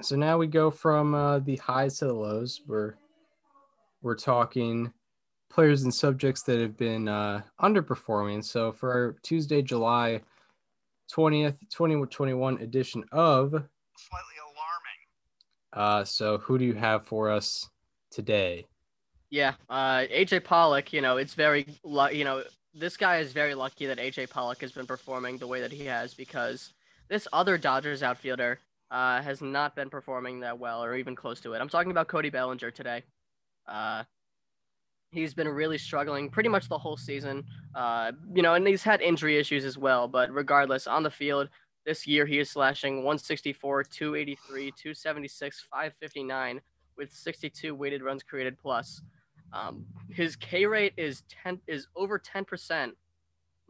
[0.03, 2.61] So now we go from uh, the highs to the lows.
[2.67, 2.95] We're
[4.01, 4.93] we're talking
[5.51, 8.45] players and subjects that have been uh, underperforming.
[8.45, 10.21] So for our Tuesday, July
[11.13, 14.48] 20th, 2021 edition of Slightly alarming.
[15.79, 17.71] Uh, so who do you have for us
[18.11, 18.67] today?
[19.31, 22.43] Yeah, uh, AJ Pollock, you know, it's very, you know,
[22.75, 25.85] this guy is very lucky that AJ Pollock has been performing the way that he
[25.85, 26.73] has because
[27.09, 28.59] this other Dodgers outfielder
[28.91, 31.61] uh, has not been performing that well or even close to it.
[31.61, 33.05] I'm talking about Cody Bellinger today.
[33.69, 34.03] Uh,
[35.13, 37.45] he's been really struggling pretty much the whole season,
[37.77, 40.09] uh, you know, and he's had injury issues as well.
[40.09, 41.49] But regardless, on the field
[41.89, 46.61] this year, he is slashing 164, 283, 276, 559
[46.99, 49.01] with 62 weighted runs created plus.
[49.55, 52.91] Um, his K rate is 10 is over 10%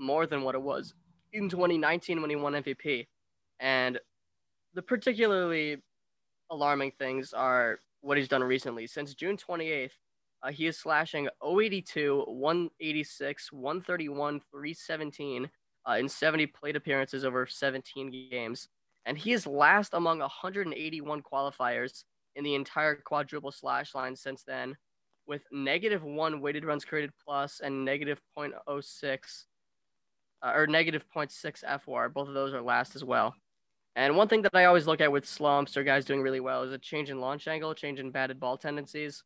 [0.01, 0.95] more than what it was
[1.33, 3.07] in 2019 when he won MVP.
[3.61, 4.01] And
[4.75, 5.77] the particularly
[6.51, 8.89] alarming things are what he's done recently.
[8.89, 9.91] Since June 28th,
[10.43, 15.49] uh, he is slashing 082, 186, 131, 317
[15.89, 18.69] uh, in 70 plate appearances over 17 games.
[19.07, 22.05] And he is last among 181 qualifiers
[22.37, 24.77] in the entire quadruple slash line since then,
[25.27, 29.45] with negative one weighted runs created plus and negative 0.06
[30.43, 32.13] uh, or negative 0.6 FWAR.
[32.13, 33.35] Both of those are last as well.
[33.97, 36.63] And one thing that I always look at with slumps or guys doing really well
[36.63, 39.25] is a change in launch angle, change in batted ball tendencies.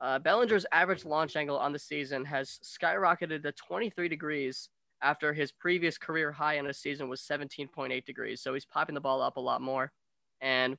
[0.00, 4.68] Uh, Bellinger's average launch angle on the season has skyrocketed to 23 degrees
[5.02, 8.40] after his previous career high in a season was 17.8 degrees.
[8.40, 9.92] So he's popping the ball up a lot more.
[10.40, 10.76] And,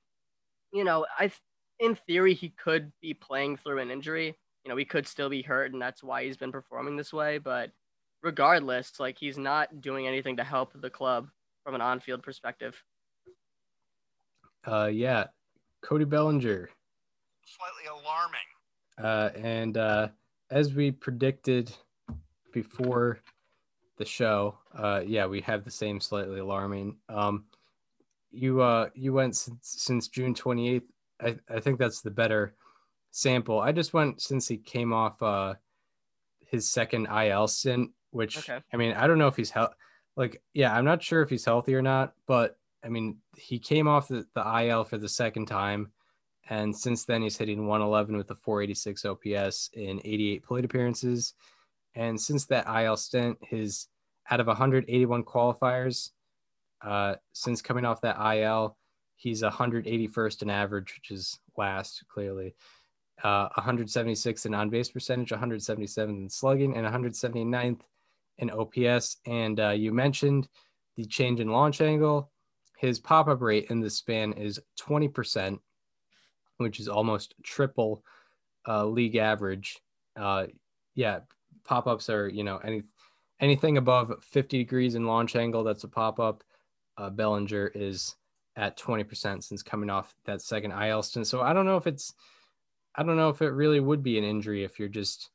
[0.71, 1.31] you know, I,
[1.79, 4.35] in theory, he could be playing through an injury.
[4.63, 7.37] You know, he could still be hurt, and that's why he's been performing this way.
[7.37, 7.71] But
[8.21, 11.29] regardless, like he's not doing anything to help the club
[11.63, 12.81] from an on-field perspective.
[14.65, 15.25] Uh, yeah,
[15.81, 16.69] Cody Bellinger.
[17.45, 18.39] Slightly alarming.
[18.97, 20.07] Uh, and uh,
[20.49, 21.71] as we predicted
[22.53, 23.19] before
[23.97, 26.97] the show, uh, yeah, we have the same slightly alarming.
[27.09, 27.45] Um,
[28.31, 30.83] you uh, you went since, since June 28th.
[31.21, 32.55] I, I think that's the better
[33.11, 33.59] sample.
[33.59, 35.53] I just went since he came off uh,
[36.47, 38.59] his second IL stint, which Okay.
[38.73, 39.75] I mean, I don't know if he's hel-
[40.15, 43.87] like, yeah, I'm not sure if he's healthy or not, but I mean, he came
[43.87, 45.91] off the, the IL for the second time.
[46.49, 51.33] And since then, he's hitting 111 with a 486 OPS in 88 plate appearances.
[51.95, 53.87] And since that IL stint, his
[54.29, 56.09] out of 181 qualifiers,
[56.81, 58.77] uh, since coming off that IL,
[59.15, 62.55] he's 181st in average, which is last clearly.
[63.23, 67.79] Uh, 176 in on base percentage, 177 in slugging, and 179th
[68.39, 69.17] in OPS.
[69.25, 70.47] And uh, you mentioned
[70.97, 72.31] the change in launch angle.
[72.77, 75.59] His pop up rate in this span is 20%,
[76.57, 78.03] which is almost triple
[78.67, 79.79] uh, league average.
[80.19, 80.47] Uh,
[80.95, 81.19] yeah,
[81.63, 82.83] pop ups are, you know, any
[83.39, 86.43] anything above 50 degrees in launch angle, that's a pop up.
[86.97, 88.15] Uh, Bellinger is
[88.55, 91.27] at 20% since coming off that second IL stint.
[91.27, 92.13] So I don't know if it's,
[92.95, 95.29] I don't know if it really would be an injury if you're just,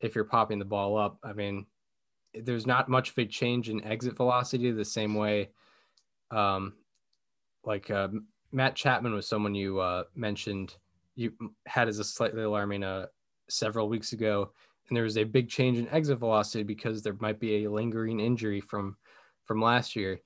[0.00, 1.18] if you're popping the ball up.
[1.24, 1.66] I mean,
[2.34, 5.50] there's not much of a change in exit velocity the same way.
[6.30, 6.74] Um,
[7.64, 8.08] like uh,
[8.52, 10.76] Matt Chapman was someone you uh, mentioned
[11.14, 11.32] you
[11.66, 13.06] had as a slightly alarming uh,
[13.48, 14.52] several weeks ago,
[14.92, 18.20] and there was a big change in exit velocity because there might be a lingering
[18.20, 18.94] injury from
[19.46, 20.20] from last year.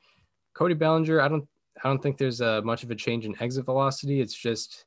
[0.54, 1.46] Cody Bellinger, I don't
[1.84, 4.20] I don't think there's a, much of a change in exit velocity.
[4.20, 4.84] It's just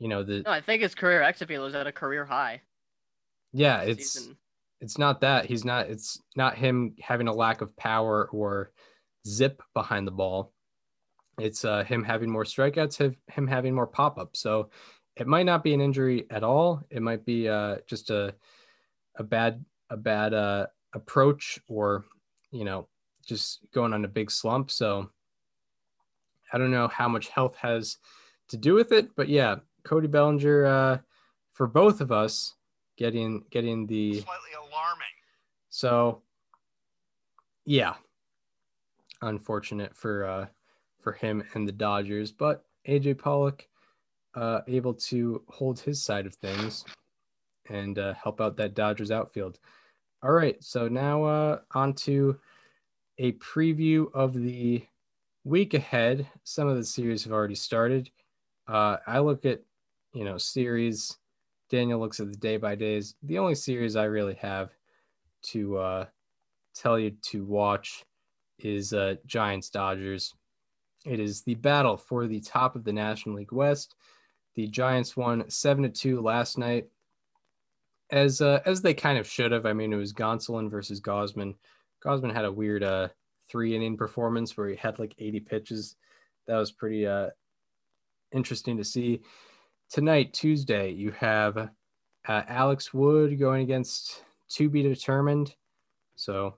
[0.00, 2.62] you know the No, I think his career exit velo is at a career high.
[3.52, 4.36] yeah it's season.
[4.80, 8.72] it's not that he's not it's not him having a lack of power or
[9.24, 10.52] zip behind the ball
[11.38, 14.68] it's uh, him having more strikeouts have him having more pop-ups so
[15.14, 18.34] it might not be an injury at all it might be uh, just a
[19.16, 22.04] a bad a bad uh, approach or
[22.50, 22.88] you know
[23.26, 25.08] just going on a big slump so
[26.52, 27.98] i don't know how much health has
[28.48, 30.98] to do with it but yeah cody bellinger uh,
[31.52, 32.54] for both of us
[32.96, 35.06] getting getting the Slightly alarming.
[35.68, 36.22] so
[37.64, 37.94] yeah
[39.22, 40.46] unfortunate for uh
[41.00, 43.66] for him and the dodgers but AJ Pollock
[44.34, 46.84] uh, able to hold his side of things
[47.72, 49.58] and uh, help out that Dodgers outfield.
[50.22, 52.38] All right, so now uh, on to
[53.18, 54.84] a preview of the
[55.44, 56.28] week ahead.
[56.44, 58.10] Some of the series have already started.
[58.68, 59.62] Uh, I look at,
[60.14, 61.18] you know, series.
[61.70, 63.14] Daniel looks at the day by days.
[63.22, 64.70] The only series I really have
[65.44, 66.06] to uh,
[66.74, 68.04] tell you to watch
[68.58, 70.34] is uh, Giants Dodgers.
[71.04, 73.96] It is the battle for the top of the National League West.
[74.54, 76.86] The Giants won seven to two last night,
[78.12, 79.66] as uh, as they kind of should have.
[79.66, 81.54] I mean, it was Gonsolin versus Gausman.
[82.04, 83.08] Gausman had a weird uh,
[83.48, 85.96] three inning performance where he had like 80 pitches.
[86.46, 87.30] That was pretty uh,
[88.32, 89.22] interesting to see.
[89.90, 91.68] Tonight, Tuesday, you have uh,
[92.26, 95.54] Alex Wood going against to be determined.
[96.16, 96.56] So,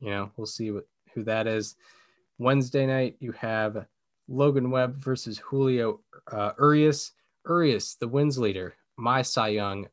[0.00, 1.76] you know, we'll see what, who that is.
[2.38, 3.86] Wednesday night, you have
[4.28, 7.12] Logan Webb versus Julio uh, Urias.
[7.48, 9.86] Urias, the wins leader, my Cy Young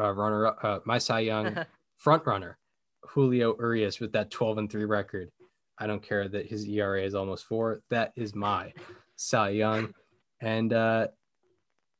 [0.00, 1.56] uh, runner, uh, my Cy Young
[1.96, 2.58] front runner,
[3.02, 5.30] Julio Urias with that 12 and 3 record.
[5.78, 7.80] I don't care that his ERA is almost four.
[7.88, 8.72] That is my
[9.16, 9.94] Cy Young.
[10.40, 11.08] And uh,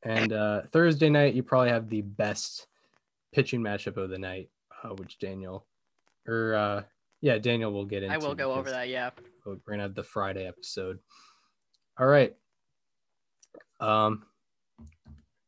[0.03, 2.67] and uh, Thursday night, you probably have the best
[3.33, 4.49] pitching matchup of the night,
[4.83, 5.67] uh, which Daniel
[6.27, 6.83] or uh,
[7.21, 8.15] yeah, Daniel will get into.
[8.15, 8.89] I will go over that.
[8.89, 9.11] Yeah.
[9.45, 10.99] We're gonna have the Friday episode.
[11.99, 12.35] All right.
[13.79, 14.25] Um,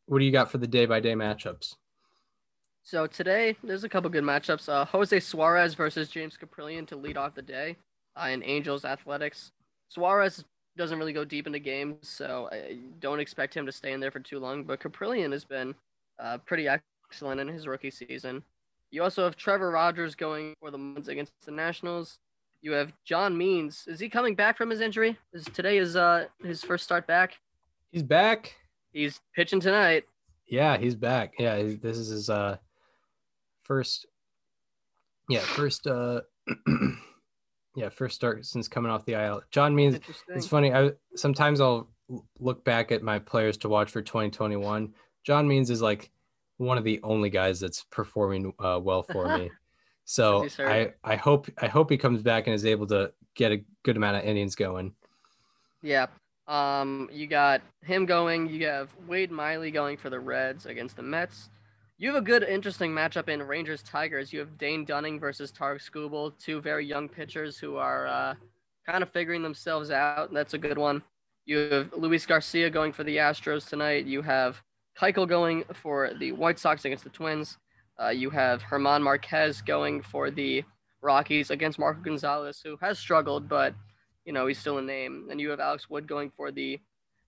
[0.06, 1.76] what do you got for the day by day matchups?
[2.84, 4.68] So today, there's a couple good matchups.
[4.68, 7.76] Uh, Jose Suarez versus James Kaprielian to lead off the day
[8.20, 9.52] uh, in Angels Athletics.
[9.88, 10.44] Suarez
[10.76, 14.10] doesn't really go deep into games, so I don't expect him to stay in there
[14.10, 14.64] for too long.
[14.64, 15.74] But Kaprielian has been
[16.18, 18.42] uh, pretty excellent in his rookie season.
[18.90, 22.18] You also have Trevor Rogers going for the Marlins against the Nationals.
[22.62, 23.84] You have John Means.
[23.86, 25.18] Is he coming back from his injury?
[25.32, 27.38] Is today is uh his first start back?
[27.90, 28.54] He's back.
[28.92, 30.04] He's pitching tonight.
[30.46, 31.32] Yeah, he's back.
[31.38, 32.58] Yeah, this is his uh
[33.64, 34.06] first.
[35.28, 35.86] Yeah, first.
[35.86, 36.22] uh
[37.74, 39.42] Yeah, first start since coming off the IL.
[39.50, 39.98] John Means.
[40.28, 40.74] It's funny.
[40.74, 41.88] I sometimes I'll
[42.38, 44.92] look back at my players to watch for 2021.
[45.24, 46.10] John Means is like
[46.58, 49.50] one of the only guys that's performing uh, well for me.
[50.04, 53.64] So I I hope I hope he comes back and is able to get a
[53.84, 54.94] good amount of innings going.
[55.80, 56.08] Yeah.
[56.48, 58.48] Um, you got him going.
[58.48, 61.50] You have Wade Miley going for the Reds against the Mets.
[62.02, 64.32] You have a good, interesting matchup in Rangers Tigers.
[64.32, 68.34] You have Dane Dunning versus Tarik Skubal, two very young pitchers who are uh,
[68.84, 70.34] kind of figuring themselves out.
[70.34, 71.04] That's a good one.
[71.44, 74.04] You have Luis Garcia going for the Astros tonight.
[74.04, 74.60] You have
[75.00, 77.58] Keuchel going for the White Sox against the Twins.
[78.02, 80.64] Uh, you have German Marquez going for the
[81.02, 83.76] Rockies against Marco Gonzalez, who has struggled, but
[84.24, 85.28] you know he's still a name.
[85.30, 86.80] And you have Alex Wood going for the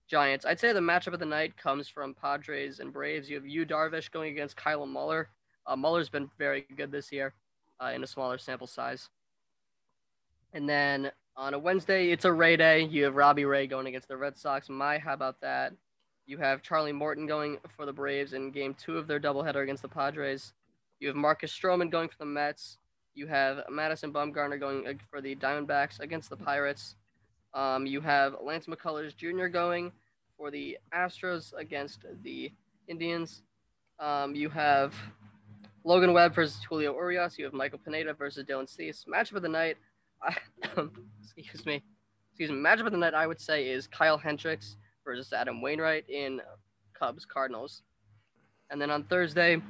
[0.07, 0.45] Giants.
[0.45, 3.29] I'd say the matchup of the night comes from Padres and Braves.
[3.29, 5.29] You have Yu Darvish going against Kyle Muller.
[5.65, 7.33] Uh, Muller's been very good this year
[7.79, 9.09] uh, in a smaller sample size.
[10.53, 12.83] And then on a Wednesday, it's a Ray day.
[12.83, 14.69] You have Robbie Ray going against the Red Sox.
[14.69, 15.73] My, how about that?
[16.27, 19.81] You have Charlie Morton going for the Braves in game two of their doubleheader against
[19.81, 20.53] the Padres.
[20.99, 22.77] You have Marcus Stroman going for the Mets.
[23.15, 26.95] You have Madison Bumgarner going for the Diamondbacks against the Pirates.
[27.55, 29.47] Um, you have Lance McCullers Jr.
[29.47, 29.91] going
[30.37, 32.51] for the Astros against the
[32.87, 33.41] Indians.
[33.99, 34.93] Um, you have
[35.85, 37.39] Logan Webb versus Julio Urias.
[37.39, 39.05] You have Michael Pineda versus Dylan Cease.
[39.11, 39.77] Matchup of the night,
[40.21, 40.35] I,
[41.23, 41.81] excuse me,
[42.31, 42.57] excuse me.
[42.57, 44.75] Matchup of the night I would say is Kyle Hendricks
[45.05, 46.41] versus Adam Wainwright in
[46.93, 47.83] Cubs Cardinals.
[48.69, 49.61] And then on Thursday,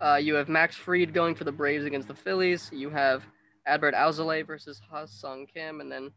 [0.00, 2.70] uh, you have Max Fried going for the Braves against the Phillies.
[2.72, 3.24] You have
[3.66, 6.12] Adbert Alzolay versus Ha Sung Kim, and then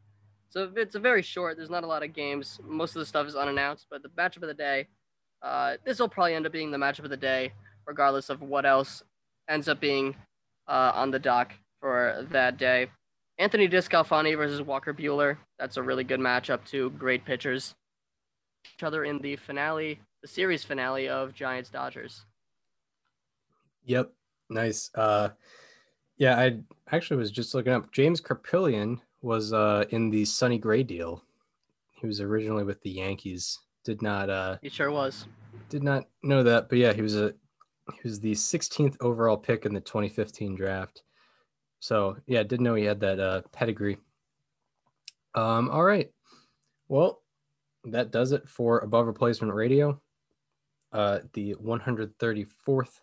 [0.50, 1.58] so it's a very short.
[1.58, 2.60] There's not a lot of games.
[2.64, 4.88] Most of the stuff is unannounced, but the matchup of the day,
[5.42, 7.52] uh, this will probably end up being the matchup of the day,
[7.86, 9.04] regardless of what else
[9.50, 10.16] ends up being
[10.68, 12.88] uh, on the dock for that day.
[13.38, 15.38] Anthony DeSclafani versus Walker Buehler.
[15.60, 16.64] That's a really good matchup.
[16.66, 17.76] Two great pitchers.
[18.78, 22.26] Each other in the finale, the series finale of Giants Dodgers.
[23.84, 24.12] Yep,
[24.50, 24.90] nice.
[24.96, 25.30] Uh,
[26.18, 26.60] yeah, I
[26.92, 27.92] actually was just looking up.
[27.92, 31.24] James Kaprielian was uh in the Sonny Gray deal.
[32.00, 33.60] He was originally with the Yankees.
[33.84, 35.26] Did not uh He sure was.
[35.70, 37.34] did not know that, but yeah, he was a
[37.94, 41.04] he was the 16th overall pick in the 2015 draft.
[41.80, 43.98] So yeah, didn't know he had that uh, pedigree.
[45.36, 46.10] Um, all right,
[46.88, 47.22] well,
[47.84, 50.02] that does it for Above Replacement Radio,
[50.94, 53.02] uh, the 134th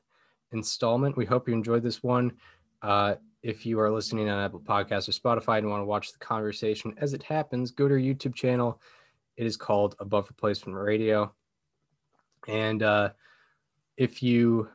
[0.53, 1.17] installment.
[1.17, 2.33] We hope you enjoyed this one.
[2.81, 6.19] Uh, if you are listening on Apple Podcasts or Spotify and want to watch the
[6.19, 8.81] conversation as it happens, go to our YouTube channel
[9.37, 11.35] It is called Above Replacement Radio.
[12.47, 13.11] And uh,
[13.97, 14.69] if you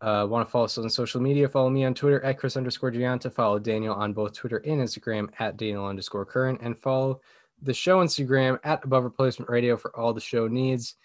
[0.00, 2.90] uh, want to follow us on social media, follow me on Twitter at Chris underscore
[2.90, 3.32] Gianta.
[3.32, 6.60] Follow Daniel on both Twitter and Instagram at Daniel underscore current.
[6.62, 7.20] And follow
[7.62, 10.96] the show Instagram at Above Replacement Radio for all the show needs.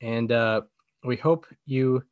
[0.00, 0.62] And uh,
[1.04, 2.02] we hope you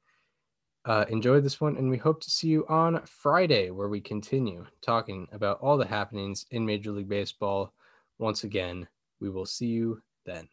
[0.84, 1.76] uh, enjoyed this one.
[1.76, 5.86] And we hope to see you on Friday, where we continue talking about all the
[5.86, 7.72] happenings in Major League Baseball.
[8.18, 8.86] Once again,
[9.20, 10.48] we will see you then.